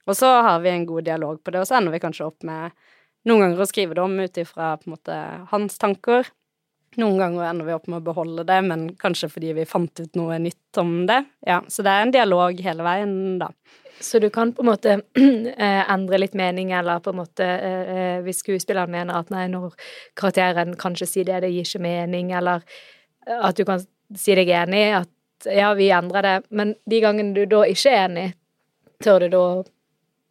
Og 0.07 0.17
så 0.17 0.29
har 0.41 0.59
vi 0.63 0.71
en 0.71 0.87
god 0.87 1.07
dialog 1.07 1.41
på 1.43 1.51
det, 1.51 1.61
og 1.61 1.69
så 1.69 1.77
ender 1.77 1.95
vi 1.95 2.01
kanskje 2.03 2.27
opp 2.29 2.45
med 2.47 2.75
noen 3.27 3.43
ganger 3.43 3.61
å 3.63 3.67
skrive 3.67 3.97
det 3.97 4.03
om 4.03 4.19
ut 4.19 4.39
ifra 4.39 4.75
på 4.79 4.87
en 4.87 4.95
måte 4.95 5.15
hans 5.51 5.79
tanker. 5.81 6.29
Noen 6.97 7.19
ganger 7.19 7.49
ender 7.49 7.67
vi 7.67 7.75
opp 7.75 7.89
med 7.91 7.99
å 7.99 8.05
beholde 8.05 8.45
det, 8.47 8.61
men 8.65 8.87
kanskje 9.01 9.29
fordi 9.29 9.51
vi 9.57 9.67
fant 9.69 9.99
ut 9.99 10.15
noe 10.17 10.39
nytt 10.41 10.79
om 10.79 11.01
det. 11.09 11.19
Ja, 11.45 11.59
Så 11.67 11.83
det 11.83 11.91
er 11.91 12.05
en 12.05 12.15
dialog 12.15 12.61
hele 12.63 12.87
veien, 12.87 13.11
da. 13.41 13.51
Så 13.99 14.21
du 14.21 14.29
kan 14.29 14.53
på 14.53 14.63
en 14.63 14.69
måte 14.69 14.93
eh, 15.17 15.83
endre 15.91 16.21
litt 16.21 16.37
mening, 16.37 16.71
eller 16.71 17.01
på 17.03 17.11
en 17.11 17.19
måte 17.19 17.45
eh, 17.45 17.91
eh, 17.97 18.17
Hvis 18.25 18.43
skuespilleren 18.43 18.93
mener 18.93 19.17
at 19.17 19.31
nei, 19.33 19.47
når 19.51 19.75
karakteren 20.17 20.77
kanskje 20.79 21.09
sier 21.09 21.29
det, 21.29 21.41
det 21.43 21.51
gir 21.53 21.65
ikke 21.65 21.83
mening, 21.83 22.31
eller 22.37 22.65
at 23.27 23.57
du 23.57 23.65
kan 23.67 23.81
si 24.15 24.35
deg 24.37 24.49
enig 24.55 24.83
at 25.01 25.49
ja, 25.51 25.73
vi 25.77 25.89
endrer 25.93 26.23
det, 26.23 26.35
men 26.49 26.75
de 26.89 27.01
gangene 27.03 27.35
du 27.35 27.43
da 27.49 27.65
ikke 27.67 27.91
er 27.91 28.05
enig, 28.07 28.27
tør 29.03 29.25
du 29.25 29.33
da 29.33 29.43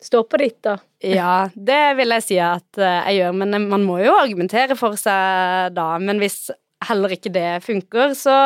stå 0.07 0.23
på 0.31 0.39
ditt, 0.41 0.59
da? 0.65 0.77
Ja, 1.05 1.49
det 1.55 1.97
vil 1.99 2.15
jeg 2.17 2.25
si 2.25 2.39
at 2.43 2.81
jeg 2.81 3.19
gjør, 3.19 3.35
men 3.43 3.69
man 3.71 3.85
må 3.87 3.99
jo 4.05 4.15
argumentere 4.17 4.79
for 4.79 4.97
seg 5.01 5.75
da. 5.77 5.91
Men 6.03 6.23
hvis 6.23 6.47
heller 6.85 7.13
ikke 7.17 7.33
det 7.33 7.65
funker, 7.65 8.15
så, 8.19 8.37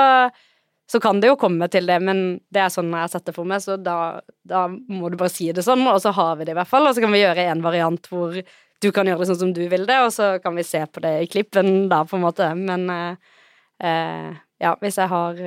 så 0.91 1.01
kan 1.03 1.21
det 1.21 1.31
jo 1.31 1.39
komme 1.41 1.69
til 1.73 1.89
det, 1.91 1.99
men 2.03 2.41
det 2.53 2.65
er 2.65 2.73
sånn 2.73 2.91
jeg 2.93 3.05
har 3.05 3.13
sett 3.13 3.27
det 3.29 3.37
for 3.37 3.49
meg, 3.49 3.63
så 3.65 3.77
da, 3.81 4.21
da, 4.47 4.67
må 4.69 5.11
du 5.11 5.19
bare 5.21 5.33
si 5.33 5.51
det 5.55 5.65
sånn, 5.67 5.85
og 5.91 6.01
så 6.03 6.15
har 6.17 6.39
vi 6.39 6.49
det 6.49 6.55
i 6.55 6.61
hvert 6.61 6.71
fall, 6.71 6.89
og 6.89 6.97
så 6.97 7.05
kan 7.05 7.15
vi 7.15 7.23
gjøre 7.23 7.49
en 7.51 7.65
variant 7.65 8.11
hvor 8.13 8.39
du 8.81 8.89
kan 8.97 9.09
gjøre 9.09 9.23
det 9.23 9.31
sånn 9.33 9.43
som 9.43 9.57
du 9.57 9.65
vil 9.71 9.85
det, 9.89 9.99
og 10.05 10.13
så 10.15 10.33
kan 10.43 10.57
vi 10.57 10.67
se 10.67 10.81
på 10.87 11.03
det 11.05 11.15
i 11.25 11.31
klippen 11.31 11.91
da, 11.91 12.05
på 12.09 12.17
en 12.17 12.25
måte, 12.25 12.47
men 12.57 12.87
eh, 12.91 14.39
ja, 14.61 14.77
hvis 14.81 15.01
jeg 15.01 15.11
har 15.11 15.43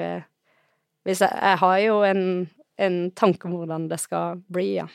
hvis 1.04 1.20
jeg, 1.20 1.32
jeg 1.36 1.60
har 1.60 1.80
jo 1.84 1.96
en 2.08 2.22
en 2.82 2.96
tanke 3.14 3.46
om 3.48 3.54
hvordan 3.60 3.86
det 3.92 4.00
skal 4.02 4.40
bli, 4.52 4.80
ja. 4.80 4.88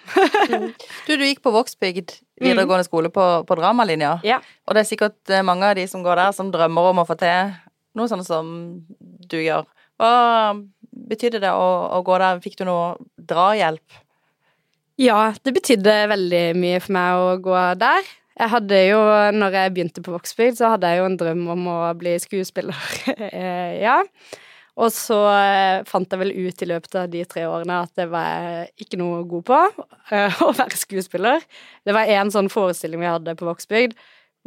du, 1.07 1.13
du 1.15 1.23
gikk 1.23 1.45
på 1.45 1.53
Vågsbygd 1.55 2.17
videregående 2.43 2.87
skole 2.87 3.11
på, 3.15 3.27
på 3.47 3.59
dramalinja, 3.59 4.17
ja. 4.27 4.41
og 4.67 4.75
det 4.75 4.83
er 4.83 4.91
sikkert 4.91 5.33
eh, 5.33 5.45
mange 5.47 5.69
av 5.69 5.79
de 5.79 5.87
som 5.91 6.03
går 6.03 6.19
der, 6.19 6.35
som 6.35 6.51
drømmer 6.55 6.91
om 6.91 7.03
å 7.03 7.07
få 7.09 7.19
til 7.21 7.55
noe 7.99 8.11
sånt 8.11 8.27
som 8.27 8.51
du 9.31 9.39
gjør. 9.41 9.67
Hva 9.99 10.13
betydde 11.09 11.43
det 11.43 11.55
å, 11.55 11.71
å 11.95 12.03
gå 12.07 12.19
der? 12.23 12.43
Fikk 12.43 12.59
du 12.61 12.67
noe 12.69 12.95
drahjelp? 13.31 14.03
Ja, 14.99 15.33
det 15.47 15.55
betydde 15.55 15.95
veldig 16.11 16.45
mye 16.59 16.81
for 16.83 16.95
meg 16.97 17.23
å 17.23 17.35
gå 17.43 17.59
der. 17.79 18.07
Jeg 18.39 18.53
hadde 18.53 18.81
jo, 18.87 18.99
når 19.35 19.57
jeg 19.57 19.75
begynte 19.75 20.03
på 20.03 20.15
Vågsbygd, 20.15 20.59
så 20.61 20.75
hadde 20.75 20.91
jeg 20.91 21.01
jo 21.01 21.07
en 21.09 21.17
drøm 21.19 21.47
om 21.55 21.65
å 21.73 21.79
bli 21.99 22.15
skuespiller, 22.23 22.79
eh, 23.31 23.79
ja. 23.83 24.01
Og 24.79 24.93
så 24.95 25.19
eh, 25.33 25.81
fant 25.89 26.13
jeg 26.13 26.21
vel 26.21 26.35
ut 26.37 26.63
i 26.63 26.69
løpet 26.71 26.99
av 27.01 27.09
de 27.11 27.25
tre 27.27 27.45
årene 27.51 27.81
at 27.83 27.95
det 27.99 28.07
var 28.13 28.69
ikke 28.79 29.01
noe 29.01 29.25
god 29.27 29.47
på 29.49 29.59
uh, 29.59 30.43
å 30.47 30.53
være 30.55 30.79
skuespiller. 30.79 31.43
Det 31.83 31.97
var 31.97 32.11
en 32.15 32.31
sånn 32.35 32.51
forestilling 32.53 33.03
vi 33.03 33.11
hadde 33.11 33.35
på 33.39 33.49
Vågsbygd 33.49 33.97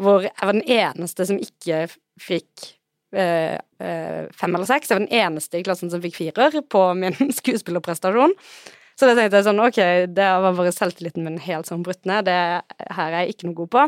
hvor 0.02 0.24
jeg 0.24 0.40
var 0.40 0.56
den 0.56 0.70
eneste 0.72 1.28
som 1.28 1.38
ikke 1.42 1.84
fikk 2.22 2.72
uh, 3.14 3.60
fem 3.78 4.56
eller 4.56 4.70
seks. 4.70 4.90
Jeg 4.90 4.98
var 4.98 5.04
den 5.04 5.20
eneste 5.20 5.60
i 5.60 5.66
klassen 5.68 5.92
som 5.92 6.02
fikk 6.04 6.16
firer 6.22 6.62
på 6.64 6.86
min 6.98 7.18
skuespillerprestasjon. 7.42 8.34
Så 8.96 9.08
da 9.10 9.18
tenkte 9.18 9.40
jeg 9.40 9.50
sånn, 9.50 9.62
ok, 9.62 9.80
det 10.16 10.32
var 10.46 10.56
bare 10.56 10.74
selvtilliten 10.76 11.26
min 11.28 11.40
helt 11.44 11.68
sånn 11.68 11.84
brutt 11.84 12.06
ned. 12.08 12.28
Det 12.30 12.40
her 12.96 13.08
er 13.12 13.24
jeg 13.26 13.36
ikke 13.36 13.50
noe 13.50 13.60
god 13.64 13.72
på. 13.76 13.86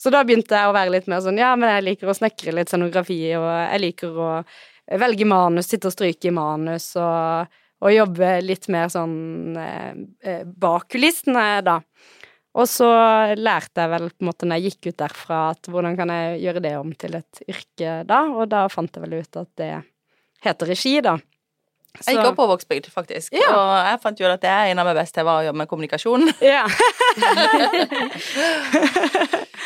Så 0.00 0.10
da 0.12 0.20
begynte 0.26 0.56
jeg 0.58 0.68
å 0.68 0.74
være 0.76 0.92
litt 0.94 1.08
mer 1.10 1.22
sånn, 1.24 1.38
ja, 1.40 1.54
men 1.58 1.70
jeg 1.70 1.86
liker 1.86 2.10
å 2.10 2.16
snekre 2.16 2.52
litt 2.54 2.70
scenografi, 2.70 3.18
og 3.38 3.46
jeg 3.46 3.82
liker 3.82 4.18
å 4.20 4.30
velge 5.00 5.26
manus, 5.28 5.68
sitte 5.70 5.90
og 5.90 5.94
stryke 5.94 6.28
i 6.28 6.34
manus 6.34 6.90
og, 7.00 7.54
og 7.84 7.94
jobbe 7.94 8.36
litt 8.44 8.68
mer 8.72 8.90
sånn 8.92 9.56
eh, 9.60 9.90
eh, 10.24 10.44
bak 10.44 10.88
kulissene, 10.92 11.62
da. 11.66 11.80
Og 12.54 12.68
så 12.70 12.86
lærte 13.34 13.82
jeg 13.82 13.90
vel 13.90 14.10
på 14.12 14.22
en 14.22 14.28
måte 14.28 14.46
når 14.46 14.60
jeg 14.60 14.74
gikk 14.74 14.92
ut 14.92 15.00
derfra, 15.02 15.38
at 15.56 15.70
hvordan 15.70 15.96
kan 15.98 16.12
jeg 16.14 16.42
gjøre 16.44 16.62
det 16.62 16.74
om 16.78 16.92
til 16.94 17.16
et 17.18 17.40
yrke 17.50 17.96
da, 18.06 18.20
og 18.30 18.46
da 18.52 18.68
fant 18.70 18.94
jeg 18.94 19.02
vel 19.02 19.16
ut 19.24 19.40
at 19.40 19.50
det 19.58 19.72
heter 20.44 20.70
regi, 20.70 20.98
da. 21.02 21.16
Så. 21.94 22.10
Jeg 22.10 22.18
gikk 22.18 22.32
opp 22.32 22.40
på 22.40 22.48
Vågsbygd, 22.50 22.88
faktisk, 22.90 23.30
ja. 23.36 23.52
og 23.54 23.68
jeg 23.86 23.98
fant 24.02 24.18
jo 24.18 24.26
at 24.26 24.42
det 24.42 24.50
er 24.50 24.72
en 24.72 24.80
av 24.82 24.88
meg 24.88 24.96
best 24.98 25.14
til 25.14 25.28
å 25.30 25.36
jobbe 25.46 25.60
med 25.60 25.68
kommunikasjon. 25.70 26.26
Ja. 26.42 26.64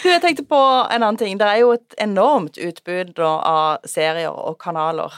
du, 0.02 0.10
jeg 0.10 0.20
tenkte 0.20 0.44
på 0.44 0.60
en 0.60 1.00
annen 1.00 1.16
ting. 1.16 1.40
Det 1.40 1.48
er 1.48 1.62
jo 1.62 1.72
et 1.78 1.96
enormt 2.04 2.60
utbud 2.60 3.16
av 3.24 3.80
serier 3.88 4.28
og 4.28 4.60
kanaler. 4.60 5.16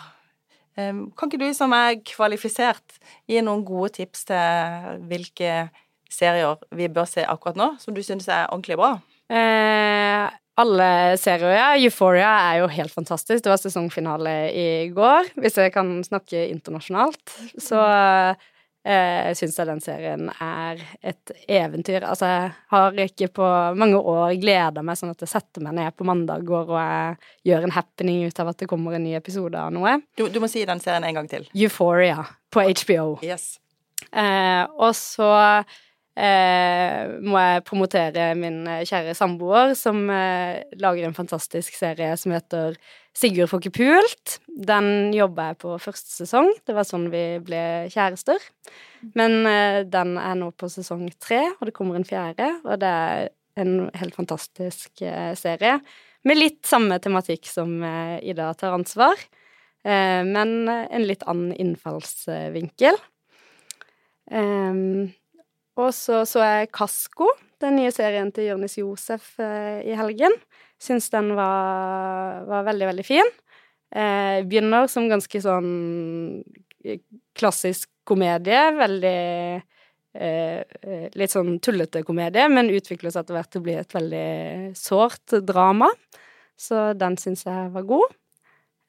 Kan 0.78 1.26
ikke 1.26 1.42
du 1.42 1.50
som 1.56 1.74
er 1.74 1.98
kvalifisert, 2.06 3.00
gi 3.28 3.42
noen 3.42 3.66
gode 3.66 3.90
tips 3.98 4.30
til 4.30 5.02
hvilke 5.10 5.66
serier 6.10 6.58
vi 6.78 6.88
bør 6.90 7.06
se 7.10 7.26
akkurat 7.26 7.58
nå, 7.58 7.72
som 7.82 7.94
du 7.94 8.02
synes 8.06 8.30
er 8.30 8.46
ordentlig 8.48 8.78
bra? 8.78 9.00
Eh, 9.30 10.26
alle 10.60 11.16
serier. 11.20 11.80
Euphoria 11.80 12.30
er 12.50 12.60
jo 12.62 12.70
helt 12.72 12.94
fantastisk. 12.94 13.42
Det 13.44 13.52
var 13.52 13.60
sesongfinale 13.60 14.36
i 14.52 14.68
går, 14.94 15.34
hvis 15.40 15.58
jeg 15.60 15.74
kan 15.74 15.92
snakke 16.06 16.46
internasjonalt. 16.50 17.36
Så 17.60 17.80
eh, 18.84 19.30
syns 19.36 19.58
jeg 19.58 19.68
den 19.68 19.82
serien 19.84 20.28
er 20.36 20.80
et 21.02 21.32
eventyr. 21.46 22.04
Altså, 22.04 22.28
jeg 22.30 22.52
har 22.72 23.00
ikke 23.06 23.30
på 23.40 23.50
mange 23.80 24.00
år 24.00 24.36
gleda 24.40 24.84
meg 24.86 24.98
sånn 25.00 25.14
at 25.14 25.24
jeg 25.24 25.32
setter 25.32 25.64
meg 25.64 25.76
ned 25.78 25.96
på 25.96 26.06
mandag 26.08 26.48
og 26.50 26.74
jeg 26.76 27.18
gjør 27.50 27.68
en 27.68 27.76
happening 27.76 28.24
ut 28.28 28.42
av 28.42 28.52
at 28.52 28.62
det 28.62 28.70
kommer 28.70 28.96
en 28.96 29.06
ny 29.06 29.16
episode 29.18 29.58
av 29.58 29.72
noe. 29.74 29.98
Du, 30.18 30.26
du 30.32 30.40
må 30.42 30.50
si 30.50 30.64
den 30.68 30.82
serien 30.82 31.06
en 31.06 31.20
gang 31.20 31.30
til. 31.30 31.48
Euphoria 31.54 32.24
på 32.52 32.64
HBO. 32.70 33.18
Yes. 33.24 33.54
Eh, 34.10 34.64
og 34.80 34.94
så 34.96 35.30
eh, 36.18 37.12
må 37.22 37.40
jeg 37.40 37.66
promotere 37.68 38.30
min 38.38 38.62
eh, 38.68 38.86
kjære 38.88 39.14
samboer, 39.18 39.74
som 39.78 40.02
eh, 40.10 40.62
lager 40.80 41.06
en 41.06 41.16
fantastisk 41.16 41.76
serie 41.78 42.16
som 42.20 42.34
heter 42.34 42.78
Sigurd 43.16 43.50
får 43.50 43.64
ikke 43.64 43.78
pult. 43.80 44.36
Den 44.46 45.10
jobber 45.14 45.50
jeg 45.50 45.58
på 45.64 45.74
første 45.82 46.12
sesong. 46.14 46.52
Det 46.66 46.76
var 46.76 46.86
sånn 46.86 47.08
vi 47.10 47.24
ble 47.42 47.62
kjærester. 47.90 48.38
Men 49.18 49.40
eh, 49.50 49.80
den 49.88 50.14
er 50.20 50.38
nå 50.38 50.52
på 50.54 50.70
sesong 50.70 51.08
tre, 51.18 51.42
og 51.58 51.66
det 51.66 51.74
kommer 51.76 51.98
en 51.98 52.06
fjerde, 52.06 52.52
og 52.62 52.78
det 52.82 52.90
er 52.90 53.28
en 53.60 53.74
helt 53.98 54.16
fantastisk 54.16 55.02
eh, 55.02 55.32
serie. 55.38 55.80
Med 56.28 56.38
litt 56.38 56.62
samme 56.68 57.00
tematikk 57.02 57.50
som 57.50 57.80
eh, 57.82 58.20
Ida 58.30 58.52
tar 58.54 58.76
ansvar, 58.78 59.18
men 59.80 60.68
en 60.68 61.04
litt 61.08 61.22
annen 61.24 61.54
innfallsvinkel. 61.56 62.98
Um, 64.28 65.08
og 65.78 65.92
så 65.94 66.24
så 66.28 66.42
jeg 66.44 66.72
Kasko, 66.74 67.28
den 67.62 67.76
nye 67.78 67.92
serien 67.94 68.30
til 68.34 68.50
Jonis 68.50 68.78
Josef, 68.80 69.32
eh, 69.42 69.82
i 69.86 69.96
helgen. 69.98 70.34
Syns 70.80 71.10
den 71.12 71.34
var, 71.36 72.44
var, 72.48 72.64
veldig, 72.70 72.86
veldig 72.90 73.04
fin. 73.04 73.32
Eh, 73.90 74.40
begynner 74.48 74.88
som 74.88 75.08
ganske 75.10 75.42
sånn 75.44 75.72
eh, 76.84 77.02
klassisk 77.36 77.90
komedie. 78.08 78.62
Veldig 78.78 79.18
eh, 80.16 80.62
eh, 80.62 81.04
Litt 81.14 81.34
sånn 81.34 81.58
tullete 81.62 82.02
komedie, 82.06 82.48
men 82.48 82.72
utvikler 82.72 83.12
seg 83.12 83.26
etter 83.26 83.36
hvert 83.36 83.52
til 83.52 83.62
å 83.62 83.66
bli 83.68 83.76
et 83.80 83.94
veldig 83.98 84.30
sårt 84.78 85.36
drama. 85.46 85.90
Så 86.60 86.90
den 86.98 87.16
syns 87.20 87.44
jeg 87.46 87.70
var 87.76 87.86
god. 87.88 88.16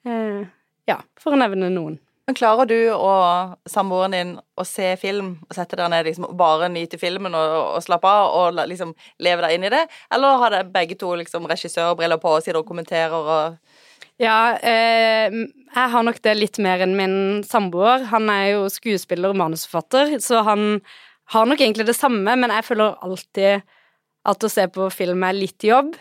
Eh, 0.08 0.42
ja, 0.88 0.98
for 1.20 1.36
å 1.36 1.40
nevne 1.40 1.70
noen. 1.72 2.00
Men 2.32 2.38
klarer 2.38 2.64
du 2.64 2.78
og 2.96 3.58
samboeren 3.68 4.14
din 4.16 4.30
å 4.56 4.64
se 4.64 4.94
film 4.96 5.34
og 5.44 5.52
sette 5.52 5.76
dere 5.76 5.90
ned 5.92 6.06
liksom, 6.08 6.24
og 6.30 6.38
bare 6.40 6.70
nyte 6.72 6.96
filmen 6.96 7.34
og, 7.36 7.56
og 7.76 7.82
slappe 7.84 8.08
av 8.08 8.36
og 8.38 8.60
liksom 8.70 8.94
leve 9.20 9.44
deg 9.44 9.56
inn 9.58 9.66
i 9.68 9.72
det? 9.74 9.82
Eller 10.08 10.38
har 10.40 10.54
dere 10.54 10.72
begge 10.72 10.96
to 10.96 11.10
liksom 11.20 11.44
regissørbriller 11.50 12.16
på 12.22 12.32
og 12.32 12.40
sitter 12.40 12.62
og 12.62 12.70
kommenterer 12.70 13.12
og 13.20 13.58
Ja, 14.22 14.56
eh, 14.64 15.28
jeg 15.28 15.92
har 15.92 16.08
nok 16.08 16.22
det 16.24 16.34
litt 16.38 16.56
mer 16.56 16.80
enn 16.86 16.96
min 16.96 17.18
samboer. 17.44 18.08
Han 18.14 18.32
er 18.32 18.46
jo 18.54 18.64
skuespiller 18.72 19.34
og 19.34 19.40
manusforfatter, 19.42 20.16
så 20.24 20.40
han 20.48 20.80
har 21.36 21.52
nok 21.52 21.60
egentlig 21.60 21.90
det 21.90 21.98
samme, 22.00 22.32
men 22.32 22.56
jeg 22.56 22.64
føler 22.70 22.96
alltid 23.04 23.68
at 24.24 24.48
å 24.48 24.52
se 24.56 24.70
på 24.72 24.88
film 24.94 25.28
er 25.28 25.36
litt 25.36 25.68
jobb. 25.68 25.92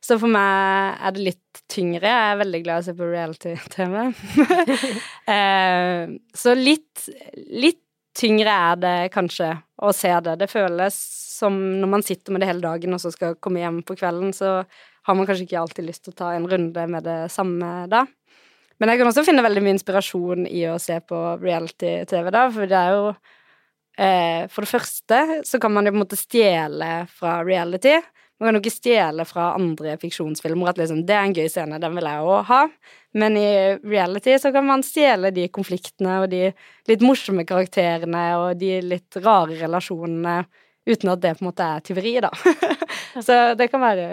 Så 0.00 0.16
for 0.16 0.32
meg 0.32 0.96
er 0.96 1.14
det 1.14 1.24
litt 1.26 1.62
tyngre. 1.68 2.08
Jeg 2.08 2.32
er 2.32 2.40
veldig 2.40 2.60
glad 2.64 2.80
i 2.80 2.82
å 2.82 2.86
se 2.88 2.94
på 2.96 3.08
reality-TV. 3.10 3.96
eh, 5.34 6.14
så 6.42 6.54
litt, 6.56 7.08
litt 7.52 7.82
tyngre 8.16 8.54
er 8.70 8.80
det 8.80 8.94
kanskje 9.14 9.52
å 9.84 9.92
se 9.96 10.12
det. 10.24 10.38
Det 10.40 10.48
føles 10.50 10.96
som 11.40 11.56
når 11.80 11.92
man 11.94 12.04
sitter 12.04 12.32
med 12.32 12.42
det 12.42 12.50
hele 12.50 12.64
dagen 12.64 12.96
og 12.96 13.02
så 13.02 13.12
skal 13.14 13.36
komme 13.42 13.62
hjem 13.62 13.82
på 13.86 13.96
kvelden, 14.00 14.32
så 14.36 14.62
har 15.08 15.16
man 15.16 15.28
kanskje 15.28 15.46
ikke 15.46 15.60
alltid 15.60 15.88
lyst 15.88 16.04
til 16.06 16.14
å 16.14 16.20
ta 16.20 16.32
en 16.36 16.48
runde 16.48 16.86
med 16.90 17.06
det 17.06 17.20
samme 17.32 17.70
da. 17.92 18.04
Men 18.80 18.92
jeg 18.92 19.00
kan 19.00 19.10
også 19.10 19.26
finne 19.26 19.44
veldig 19.44 19.62
mye 19.64 19.76
inspirasjon 19.76 20.46
i 20.48 20.64
å 20.70 20.78
se 20.80 20.96
på 21.04 21.18
reality-TV, 21.42 22.30
da, 22.32 22.46
for 22.54 22.70
det 22.70 22.78
er 22.78 22.94
jo 22.96 23.10
eh, 24.00 24.46
For 24.48 24.64
det 24.64 24.70
første 24.70 25.18
så 25.48 25.60
kan 25.60 25.74
man 25.74 25.84
jo 25.84 25.92
på 25.92 26.00
en 26.00 26.04
måte 26.06 26.20
stjele 26.20 26.90
fra 27.12 27.40
reality. 27.44 27.98
Man 28.40 28.48
kan 28.48 28.56
jo 28.56 28.62
ikke 28.62 28.72
stjele 28.72 29.24
fra 29.28 29.50
andre 29.52 29.98
fiksjonsfilmer 30.00 30.70
at 30.70 30.78
liksom, 30.80 31.02
det 31.04 31.12
er 31.12 31.26
en 31.26 31.34
gøy 31.36 31.48
scene, 31.52 31.76
den 31.82 31.98
vil 31.98 32.08
jeg 32.08 32.24
òg 32.24 32.48
ha. 32.48 32.60
Men 33.20 33.36
i 33.36 33.50
reality 33.76 34.38
så 34.40 34.52
kan 34.54 34.64
man 34.64 34.84
stjele 34.86 35.28
de 35.36 35.44
konfliktene 35.52 36.22
og 36.22 36.30
de 36.32 36.46
litt 36.88 37.04
morsomme 37.04 37.44
karakterene 37.44 38.24
og 38.40 38.56
de 38.60 38.78
litt 38.86 39.20
rare 39.20 39.58
relasjonene 39.60 40.40
uten 40.88 41.12
at 41.12 41.20
det 41.20 41.36
på 41.36 41.44
en 41.44 41.50
måte 41.50 41.68
er 41.68 41.84
tyveri, 41.84 42.16
da. 42.24 42.30
så 43.26 43.38
det 43.58 43.68
kan 43.68 43.84
være 43.84 44.06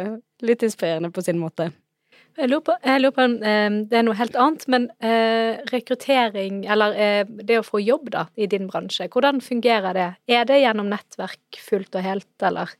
litt 0.43 0.67
inspirerende 0.67 1.13
på 1.15 1.23
sin 1.23 1.39
måte. 1.39 1.71
Jeg 2.37 2.51
lurer 2.51 2.65
på, 2.67 2.73
jeg 2.85 3.01
lurer 3.01 3.15
på 3.15 3.23
eh, 3.49 3.77
Det 3.89 3.97
er 3.97 4.03
noe 4.05 4.17
helt 4.19 4.35
annet, 4.37 4.67
men 4.69 4.91
eh, 5.01 5.57
rekruttering, 5.71 6.65
eller 6.69 6.99
eh, 6.99 7.23
det 7.25 7.61
å 7.61 7.65
få 7.65 7.81
jobb, 7.81 8.11
da, 8.13 8.27
i 8.37 8.45
din 8.51 8.67
bransje, 8.69 9.07
hvordan 9.13 9.41
fungerer 9.41 9.97
det? 9.97 10.09
Er 10.29 10.45
det 10.49 10.59
gjennom 10.61 10.91
nettverk 10.91 11.61
fullt 11.63 11.97
og 11.97 12.05
helt, 12.05 12.33
eller? 12.45 12.75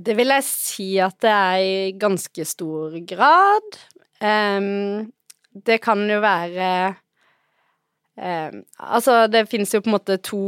Det 0.00 0.16
vil 0.16 0.32
jeg 0.32 0.46
si 0.46 0.88
at 1.02 1.18
det 1.20 1.30
er 1.30 1.60
i 1.60 1.92
ganske 2.00 2.44
stor 2.48 2.96
grad. 3.08 3.78
Um, 4.20 5.10
det 5.50 5.80
kan 5.84 6.02
jo 6.08 6.18
være 6.22 6.66
um, 8.16 8.60
Altså, 8.78 9.26
det 9.32 9.46
fins 9.50 9.74
jo 9.74 9.82
på 9.82 9.90
en 9.90 9.96
måte 9.96 10.18
to, 10.24 10.42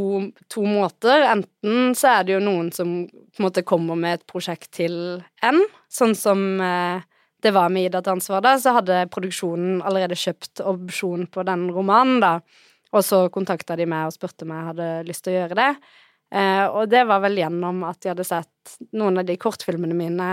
to 0.53 0.65
måter. 0.69 1.27
Enten 1.35 1.97
så 1.99 2.19
er 2.19 2.29
det 2.29 2.37
jo 2.37 2.43
noen 2.45 2.73
som 2.73 3.03
på 3.09 3.43
en 3.43 3.49
måte 3.49 3.65
kommer 3.67 3.99
med 3.99 4.21
et 4.21 4.27
prosjekt 4.29 4.71
til 4.79 4.95
en, 5.45 5.63
sånn 5.93 6.17
som 6.17 6.45
uh, 6.61 7.03
det 7.43 7.51
var 7.51 7.73
med 7.75 7.89
Ida 7.89 8.03
til 8.03 8.15
ansvar, 8.15 8.43
da, 8.45 8.55
så 8.61 8.77
hadde 8.77 9.09
produksjonen 9.11 9.81
allerede 9.83 10.19
kjøpt 10.19 10.63
opsjon 10.63 11.27
på 11.27 11.43
den 11.49 11.67
romanen, 11.75 12.21
da. 12.23 12.37
Og 12.93 13.03
så 13.03 13.25
kontakta 13.33 13.75
de 13.79 13.87
meg 13.89 14.07
og 14.07 14.15
spurte 14.15 14.47
om 14.47 14.53
jeg 14.55 14.69
hadde 14.69 14.89
lyst 15.09 15.25
til 15.25 15.33
å 15.33 15.41
gjøre 15.41 15.59
det. 15.59 15.71
Eh, 16.33 16.67
og 16.67 16.89
det 16.89 17.05
var 17.09 17.21
vel 17.25 17.37
gjennom 17.43 17.83
at 17.85 18.01
de 18.01 18.13
hadde 18.13 18.25
sett 18.25 18.77
noen 18.97 19.21
av 19.21 19.27
de 19.29 19.37
kortfilmene 19.41 19.97
mine 19.97 20.29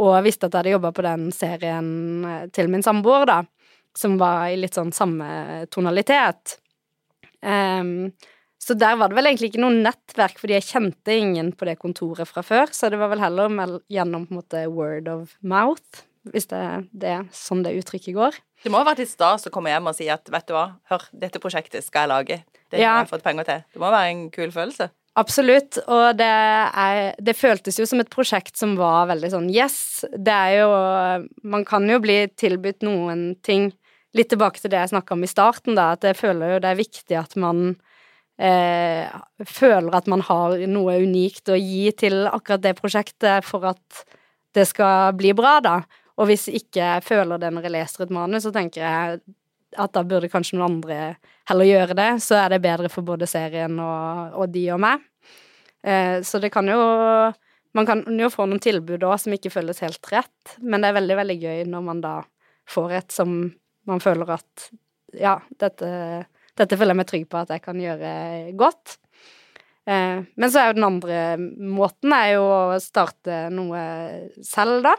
og 0.00 0.16
visste 0.24 0.46
at 0.46 0.54
jeg 0.54 0.60
hadde 0.60 0.74
jobba 0.74 0.90
på 0.96 1.04
den 1.04 1.30
serien 1.34 1.88
eh, 2.28 2.42
til 2.54 2.68
min 2.72 2.84
samboer, 2.84 3.24
da, 3.28 3.38
som 3.96 4.18
var 4.20 4.50
i 4.50 4.58
litt 4.60 4.76
sånn 4.76 4.92
samme 4.94 5.64
tonalitet. 5.72 6.58
Um, 7.40 8.12
så 8.60 8.76
der 8.76 8.98
var 9.00 9.08
det 9.08 9.16
vel 9.16 9.30
egentlig 9.30 9.50
ikke 9.50 9.62
noe 9.64 9.72
nettverk, 9.72 10.36
fordi 10.40 10.58
jeg 10.58 10.68
kjente 10.68 11.16
ingen 11.16 11.54
på 11.56 11.64
det 11.68 11.78
kontoret 11.80 12.28
fra 12.28 12.44
før, 12.44 12.72
så 12.76 12.92
det 12.92 13.00
var 13.00 13.08
vel 13.12 13.22
heller 13.24 13.80
gjennom 13.88 14.28
på 14.28 14.36
en 14.36 14.40
måte 14.42 14.64
word 14.68 15.08
of 15.08 15.32
mouth, 15.40 16.04
hvis 16.28 16.50
det 16.52 16.60
er 16.60 16.84
det 16.92 17.16
sånn 17.34 17.64
det 17.64 17.72
uttrykket 17.80 18.16
går. 18.16 18.36
Det 18.60 18.72
må 18.72 18.82
ha 18.82 18.90
vært 18.90 19.00
litt 19.00 19.12
stas 19.12 19.48
å 19.48 19.52
komme 19.54 19.72
hjem 19.72 19.88
og 19.88 19.96
si 19.96 20.10
at 20.12 20.28
vet 20.28 20.48
du 20.48 20.52
hva, 20.52 20.66
hør, 20.92 21.08
dette 21.16 21.40
prosjektet 21.40 21.86
skal 21.86 22.04
jeg 22.04 22.12
lage. 22.12 22.40
Det 22.68 22.84
har 22.84 23.00
jeg 23.00 23.12
fått 23.14 23.24
penger 23.24 23.48
til. 23.48 23.64
Det 23.72 23.80
må 23.80 23.88
være 23.88 24.12
en 24.12 24.26
kul 24.34 24.52
følelse. 24.52 24.90
Absolutt, 25.20 25.76
og 25.90 26.16
det, 26.16 26.26
er, 26.26 27.12
det 27.20 27.36
føltes 27.36 27.76
jo 27.80 27.86
som 27.88 28.00
et 28.00 28.12
prosjekt 28.12 28.56
som 28.56 28.76
var 28.78 29.10
veldig 29.10 29.30
sånn 29.32 29.48
yes, 29.52 30.06
det 30.16 30.32
er 30.32 30.54
jo 30.62 30.70
Man 31.52 31.66
kan 31.68 31.84
jo 31.90 31.98
bli 32.00 32.22
tilbudt 32.40 32.86
noen 32.86 33.34
ting 33.44 33.68
Litt 34.16 34.30
tilbake 34.32 34.58
til 34.62 34.72
det 34.72 34.80
jeg 34.80 34.92
snakka 34.94 35.14
om 35.14 35.22
i 35.22 35.30
starten, 35.30 35.76
da, 35.78 35.92
at 35.94 36.02
jeg 36.02 36.18
føler 36.18 36.56
jo 36.56 36.62
det 36.64 36.70
er 36.72 36.78
viktig 36.80 37.14
at 37.14 37.36
man 37.38 37.60
eh, 38.42 39.06
føler 39.46 39.94
at 39.94 40.08
man 40.10 40.24
har 40.26 40.56
noe 40.66 40.96
unikt 41.04 41.52
å 41.52 41.58
gi 41.58 41.92
til 41.94 42.24
akkurat 42.26 42.64
det 42.64 42.72
prosjektet 42.80 43.46
for 43.46 43.68
at 43.70 44.00
det 44.58 44.66
skal 44.66 45.14
bli 45.14 45.30
bra, 45.38 45.60
da. 45.62 45.76
Og 46.18 46.26
hvis 46.26 46.48
ikke 46.50 46.82
jeg 46.82 47.06
føler 47.06 47.38
det 47.38 47.52
når 47.54 47.68
jeg 47.68 47.74
leser 47.76 48.04
et 48.08 48.16
manus, 48.16 48.48
så 48.48 48.50
tenker 48.54 48.82
jeg 48.82 49.20
at 49.78 49.94
da 49.94 50.02
burde 50.02 50.32
kanskje 50.32 50.58
noen 50.58 50.80
andre 50.80 50.98
heller 51.46 51.68
gjøre 51.68 51.96
det, 51.98 52.10
så 52.24 52.40
er 52.42 52.56
det 52.56 52.64
bedre 52.64 52.90
for 52.90 53.06
både 53.06 53.30
serien 53.30 53.78
og, 53.78 54.40
og 54.42 54.50
de 54.50 54.66
og 54.74 54.82
meg. 54.82 55.06
Eh, 55.82 56.20
så 56.22 56.40
det 56.42 56.52
kan 56.52 56.68
jo 56.68 56.80
Man 57.72 57.86
kan 57.86 58.02
jo 58.18 58.26
få 58.34 58.48
noen 58.50 58.58
tilbud 58.58 59.04
òg 59.06 59.14
som 59.22 59.30
ikke 59.30 59.52
føles 59.54 59.78
helt 59.84 60.08
rett, 60.10 60.56
men 60.58 60.82
det 60.82 60.88
er 60.90 60.96
veldig, 60.96 61.16
veldig 61.20 61.36
gøy 61.38 61.60
når 61.70 61.84
man 61.86 62.00
da 62.02 62.14
får 62.66 62.94
et 62.98 63.14
som 63.14 63.36
man 63.86 64.02
føler 64.02 64.32
at 64.34 64.70
Ja, 65.14 65.36
dette, 65.58 65.90
dette 66.58 66.78
føler 66.78 66.92
jeg 66.94 66.98
meg 66.98 67.08
trygg 67.10 67.28
på 67.30 67.38
at 67.38 67.52
jeg 67.54 67.62
kan 67.62 67.78
gjøre 67.78 68.10
godt. 68.58 68.96
Eh, 69.86 70.18
men 70.22 70.50
så 70.50 70.60
er 70.60 70.68
jo 70.70 70.76
den 70.80 70.88
andre 70.88 71.20
måten 71.38 72.14
er 72.14 72.32
jo 72.36 72.42
å 72.46 72.82
starte 72.82 73.46
noe 73.54 73.80
selv, 74.42 74.82
da. 74.86 74.96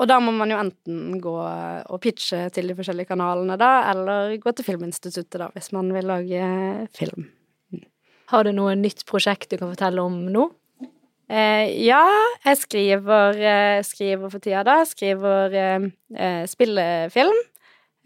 Og 0.00 0.08
da 0.08 0.16
må 0.22 0.32
man 0.32 0.50
jo 0.50 0.58
enten 0.58 1.18
gå 1.20 1.34
og 1.36 2.00
pitche 2.00 2.46
til 2.54 2.70
de 2.70 2.78
forskjellige 2.78 3.10
kanalene, 3.10 3.58
da, 3.60 3.90
eller 3.90 4.38
gå 4.40 4.54
til 4.56 4.70
Filminstituttet, 4.70 5.36
da, 5.42 5.50
hvis 5.52 5.70
man 5.76 5.92
vil 5.92 6.08
lage 6.08 6.46
film. 6.96 7.28
Har 8.30 8.46
du 8.46 8.52
noe 8.54 8.76
nytt 8.78 9.02
prosjekt 9.08 9.50
du 9.50 9.58
kan 9.58 9.72
fortelle 9.72 10.02
om 10.06 10.18
nå? 10.30 10.46
Eh, 11.30 11.70
ja, 11.82 12.02
jeg 12.44 12.58
skriver, 12.58 13.38
eh, 13.38 13.78
skriver 13.86 14.30
for 14.30 14.42
tida, 14.42 14.62
da. 14.66 14.80
Skriver 14.86 15.54
eh, 15.54 15.86
eh, 16.14 16.42
spillefilm. 16.50 17.38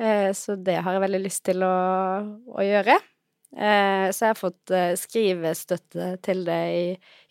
Eh, 0.00 0.30
så 0.36 0.56
det 0.56 0.78
har 0.80 0.96
jeg 0.96 1.02
veldig 1.04 1.20
lyst 1.24 1.44
til 1.48 1.64
å, 1.64 1.74
å 2.56 2.64
gjøre. 2.64 2.96
Eh, 3.54 4.06
så 4.10 4.24
jeg 4.24 4.32
har 4.32 4.38
fått 4.38 4.72
eh, 4.74 4.94
skrivestøtte 4.98 6.06
til 6.24 6.40
det 6.48 6.62
i, 6.74 6.86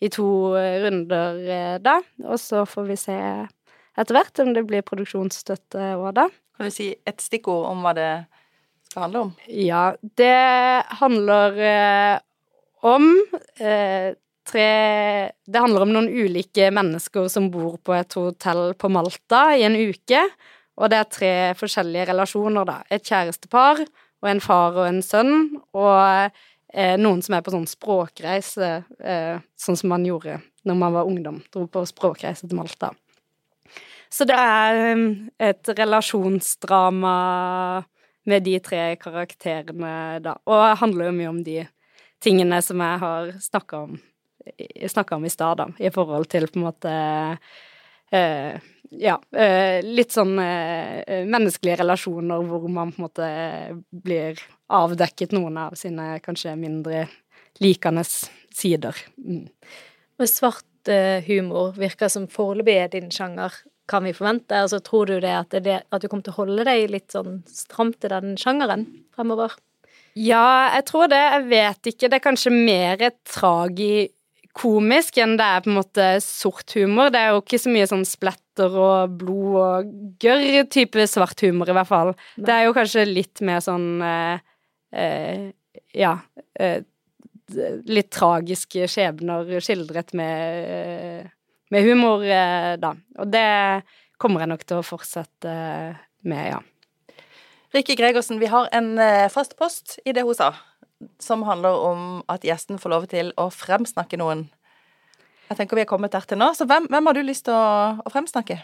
i 0.06 0.10
to 0.14 0.28
runder, 0.54 1.40
eh, 1.50 1.74
da. 1.82 1.96
Og 2.26 2.38
så 2.42 2.62
får 2.66 2.86
vi 2.92 2.98
se 3.00 3.16
etter 3.94 4.16
hvert 4.16 4.42
om 4.42 4.52
det 4.54 4.64
blir 4.70 4.86
produksjonsstøtte 4.86 5.96
òg, 5.98 6.12
da. 6.16 6.28
Kan 6.54 6.70
du 6.70 6.74
si 6.74 6.92
et 6.94 7.22
stikkord 7.22 7.66
om 7.72 7.82
hva 7.82 7.94
det 7.98 8.12
skal 8.86 9.08
handle 9.08 9.26
om? 9.26 9.34
Ja, 9.50 9.88
det 10.18 10.38
handler 11.02 11.58
eh, 11.58 12.22
om 12.84 13.08
eh, 13.60 14.12
tre 14.44 14.70
Det 15.46 15.60
handler 15.60 15.86
om 15.86 15.92
noen 15.94 16.10
ulike 16.12 16.68
mennesker 16.74 17.28
som 17.32 17.48
bor 17.52 17.78
på 17.80 17.94
et 17.96 18.16
hotell 18.18 18.74
på 18.76 18.90
Malta 18.92 19.46
i 19.56 19.64
en 19.64 19.76
uke. 19.76 20.20
Og 20.76 20.90
det 20.90 20.98
er 20.98 21.12
tre 21.12 21.34
forskjellige 21.58 22.08
relasjoner, 22.10 22.66
da. 22.66 22.80
Et 22.92 23.04
kjærestepar 23.04 23.84
og 23.84 24.30
en 24.30 24.42
far 24.42 24.76
og 24.76 24.88
en 24.88 25.00
sønn. 25.04 25.62
Og 25.76 26.30
eh, 26.74 26.96
noen 27.00 27.22
som 27.24 27.36
er 27.36 27.44
på 27.46 27.54
sånn 27.54 27.68
språkreise, 27.70 28.74
eh, 29.00 29.38
sånn 29.56 29.80
som 29.80 29.94
man 29.94 30.04
gjorde 30.06 30.40
når 30.64 30.78
man 30.80 30.96
var 30.96 31.08
ungdom. 31.08 31.40
Dro 31.52 31.66
på 31.70 31.84
språkreise 31.88 32.48
til 32.48 32.58
Malta. 32.58 32.92
Så 34.12 34.26
det 34.28 34.36
er 34.38 34.80
eh, 34.92 35.06
et 35.50 35.72
relasjonsdrama 35.78 37.16
med 38.24 38.44
de 38.46 38.58
tre 38.64 38.82
karakterene, 39.00 40.20
da. 40.24 40.38
Og 40.48 40.66
handler 40.80 41.10
jo 41.10 41.16
mye 41.18 41.32
om 41.32 41.40
de 41.46 41.62
tingene 42.24 42.58
som 42.64 42.80
jeg 42.80 43.02
har 43.04 43.30
snakka 43.44 43.84
om, 43.86 43.94
om 45.18 45.24
i 45.28 45.32
stad, 45.32 45.60
da, 45.60 45.68
i 45.78 45.92
forhold 45.94 46.28
til 46.32 46.48
på 46.50 46.60
en 46.60 46.68
måte 46.70 46.96
Uh, 48.14 48.60
ja, 48.94 49.16
uh, 49.16 49.78
litt 49.82 50.12
sånn 50.14 50.36
uh, 50.38 51.24
menneskelige 51.26 51.80
relasjoner 51.80 52.44
hvor 52.46 52.66
man 52.70 52.92
på 52.94 53.00
en 53.00 53.06
måte 53.08 53.28
blir 54.04 54.38
avdekket 54.70 55.32
noen 55.34 55.56
av 55.58 55.74
sine 55.78 56.20
kanskje 56.22 56.52
mindre 56.60 57.06
likende 57.64 58.04
sider. 58.06 58.94
Mm. 59.18 59.48
Men 60.20 60.30
svart 60.30 60.92
humor 61.26 61.72
virker 61.80 62.10
som 62.12 62.28
foreløpig 62.28 62.74
er 62.76 62.90
din 62.92 63.10
sjanger. 63.14 63.54
Kan 63.88 64.04
vi 64.04 64.12
forvente? 64.14 64.52
Altså, 64.62 64.82
tror 64.84 65.08
du 65.08 65.14
det 65.16 65.32
at, 65.32 65.56
det- 65.64 65.80
at 65.88 66.02
du 66.02 66.06
kommer 66.06 66.26
til 66.26 66.34
å 66.34 66.42
holde 66.42 66.66
deg 66.68 66.90
litt 66.92 67.08
sånn 67.14 67.38
stramt 67.48 68.04
i 68.04 68.10
den 68.12 68.36
sjangeren 68.38 68.84
fremover? 69.16 69.56
Ja, 70.14 70.70
jeg 70.76 70.84
tror 70.90 71.08
det. 71.10 71.18
Jeg 71.18 71.46
vet 71.50 71.88
ikke. 71.90 72.08
Det 72.08 72.18
er 72.18 72.22
kanskje 72.22 72.52
mer 72.54 73.00
tragikomisk 73.26 75.18
enn 75.18 75.34
det 75.40 75.48
er 75.50 75.64
på 75.64 75.72
en 75.72 75.78
måte 75.80 76.06
sort 76.22 76.70
humor. 76.78 77.10
Det 77.10 77.20
er 77.20 77.32
jo 77.34 77.42
ikke 77.42 77.58
så 77.64 77.72
mye 77.74 77.88
sånn 77.90 78.06
splatter 78.06 78.76
og 78.78 79.16
blod 79.18 79.58
og 79.58 79.92
gørr-type 80.22 81.06
svart 81.10 81.42
humor, 81.42 81.70
i 81.70 81.74
hvert 81.74 81.90
fall. 81.90 82.14
Det 82.38 82.54
er 82.54 82.68
jo 82.68 82.76
kanskje 82.76 83.06
litt 83.10 83.42
mer 83.46 83.62
sånn 83.64 84.02
eh, 84.06 84.38
eh, 84.94 85.48
Ja. 85.98 86.16
Eh, 86.54 86.80
litt 87.84 88.08
tragiske 88.14 88.86
skjebner 88.88 89.50
skildret 89.60 90.14
med, 90.16 90.70
eh, 90.70 91.26
med 91.70 91.84
humor, 91.84 92.22
eh, 92.24 92.76
da. 92.80 92.94
Og 93.18 93.30
det 93.30 93.82
kommer 94.18 94.40
jeg 94.40 94.48
nok 94.48 94.64
til 94.64 94.78
å 94.78 94.86
fortsette 94.86 95.52
med, 96.24 96.46
ja. 96.54 96.60
Rikke 97.74 97.96
Gregersen, 97.98 98.38
vi 98.38 98.46
har 98.46 98.68
en 98.70 98.92
eh, 99.02 99.26
fast 99.34 99.56
post 99.58 99.96
i 100.06 100.12
det 100.14 100.22
hun 100.22 100.36
sa, 100.38 100.52
som 101.18 101.42
handler 101.42 101.74
om 101.74 102.02
at 102.30 102.44
gjesten 102.46 102.78
får 102.78 102.92
lov 102.92 103.06
til 103.10 103.32
å 103.40 103.48
fremsnakke 103.50 104.18
noen. 104.20 104.44
Jeg 105.48 105.58
tenker 105.58 105.80
vi 105.80 105.82
er 105.82 105.90
kommet 105.90 106.14
der 106.14 106.22
til 106.28 106.38
nå, 106.38 106.52
så 106.54 106.68
hvem, 106.70 106.86
hvem 106.92 107.10
har 107.10 107.16
du 107.16 107.24
lyst 107.26 107.48
til 107.48 107.56
å, 107.56 107.98
å 107.98 108.12
fremsnakke? 108.14 108.60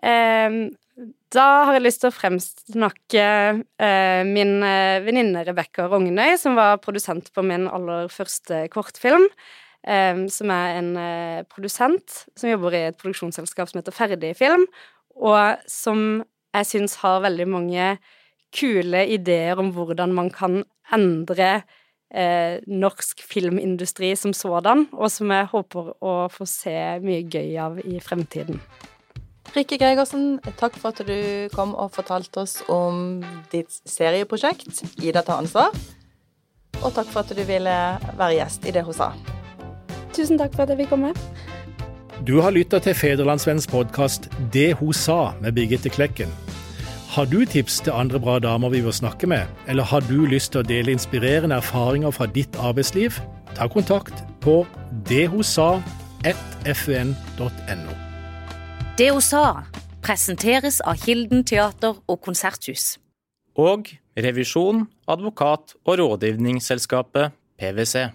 Um, 0.00 0.56
da 1.32 1.44
har 1.68 1.76
jeg 1.76 1.84
lyst 1.84 2.02
til 2.02 2.08
å 2.08 2.16
fremsnakke 2.16 3.26
uh, 3.60 4.22
min 4.24 4.54
uh, 4.64 5.04
venninne 5.04 5.44
Rebekka 5.44 5.84
Rognøy, 5.92 6.38
som 6.40 6.56
var 6.56 6.80
produsent 6.84 7.28
på 7.36 7.44
min 7.44 7.68
aller 7.68 8.08
første 8.12 8.64
kortfilm. 8.72 9.28
Um, 9.86 10.24
som 10.32 10.50
er 10.50 10.80
en 10.80 10.88
uh, 10.98 11.44
produsent 11.52 12.24
som 12.34 12.48
jobber 12.48 12.74
i 12.74 12.80
et 12.88 12.96
produksjonsselskap 12.98 13.68
som 13.70 13.78
heter 13.78 13.94
Ferdig 13.94 14.32
Film, 14.40 14.64
og 15.14 15.60
som 15.70 16.24
jeg 16.56 16.70
syns 16.70 16.98
har 17.02 17.24
veldig 17.24 17.48
mange 17.50 17.96
kule 18.56 19.02
ideer 19.12 19.58
om 19.60 19.72
hvordan 19.74 20.14
man 20.16 20.30
kan 20.32 20.62
endre 20.94 21.50
eh, 22.14 22.62
norsk 22.66 23.22
filmindustri 23.26 24.14
som 24.16 24.34
sådan, 24.36 24.86
og 24.92 25.10
som 25.12 25.32
jeg 25.34 25.50
håper 25.52 25.94
å 26.00 26.18
få 26.32 26.46
se 26.48 26.76
mye 27.04 27.24
gøy 27.26 27.56
av 27.60 27.80
i 27.84 27.98
fremtiden. 28.00 28.60
Rikke 29.54 29.78
Gregersen, 29.80 30.40
takk 30.58 30.74
for 30.80 30.92
at 30.92 31.06
du 31.06 31.48
kom 31.54 31.74
og 31.78 31.94
fortalte 31.94 32.42
oss 32.42 32.58
om 32.72 33.22
ditt 33.52 33.72
serieprosjekt, 33.88 34.82
Ida 35.00 35.22
tar 35.24 35.40
ansvar. 35.40 35.72
Og 36.82 36.92
takk 36.92 37.08
for 37.08 37.22
at 37.22 37.32
du 37.32 37.40
ville 37.46 37.76
være 38.18 38.34
gjest 38.36 38.66
i 38.68 38.74
det 38.74 38.84
hun 38.84 38.96
sa. 38.96 39.12
Tusen 40.16 40.40
takk 40.40 40.52
for 40.56 40.66
at 40.66 40.74
jeg 40.74 40.84
fikk 40.84 40.92
komme. 40.92 41.14
Du 42.26 42.40
har 42.42 42.50
lytta 42.50 42.80
til 42.82 42.90
Federlandsvennens 42.98 43.68
podkast 43.70 44.24
Det 44.50 44.74
hun 44.80 44.90
sa 44.98 45.30
med 45.38 45.54
Birgitte 45.54 45.86
Klekken. 45.94 46.26
Har 47.14 47.22
du 47.30 47.46
tips 47.46 47.78
til 47.86 47.94
andre 47.94 48.18
bra 48.18 48.42
damer 48.42 48.66
vi 48.72 48.80
bør 48.82 48.90
snakke 48.90 49.30
med, 49.30 49.46
eller 49.70 49.86
har 49.86 50.02
du 50.08 50.26
lyst 50.26 50.50
til 50.52 50.60
å 50.64 50.66
dele 50.66 50.90
inspirerende 50.90 51.54
erfaringer 51.62 52.10
fra 52.10 52.26
ditt 52.26 52.56
arbeidsliv? 52.58 53.14
Ta 53.54 53.70
kontakt 53.70 54.26
på 54.42 54.66
dethosa1fun.no. 55.06 57.94
Det 58.98 59.10
hun 59.14 59.22
sa, 59.22 59.62
presenteres 60.02 60.82
av 60.82 60.98
Kilden 61.06 61.46
teater 61.46 61.94
og 61.94 62.18
konserthus. 62.26 62.98
Og 63.54 63.86
revisjon, 64.18 64.90
advokat 65.06 65.78
og 65.84 66.02
rådgivningsselskapet 66.02 67.30
PwC. 67.54 68.10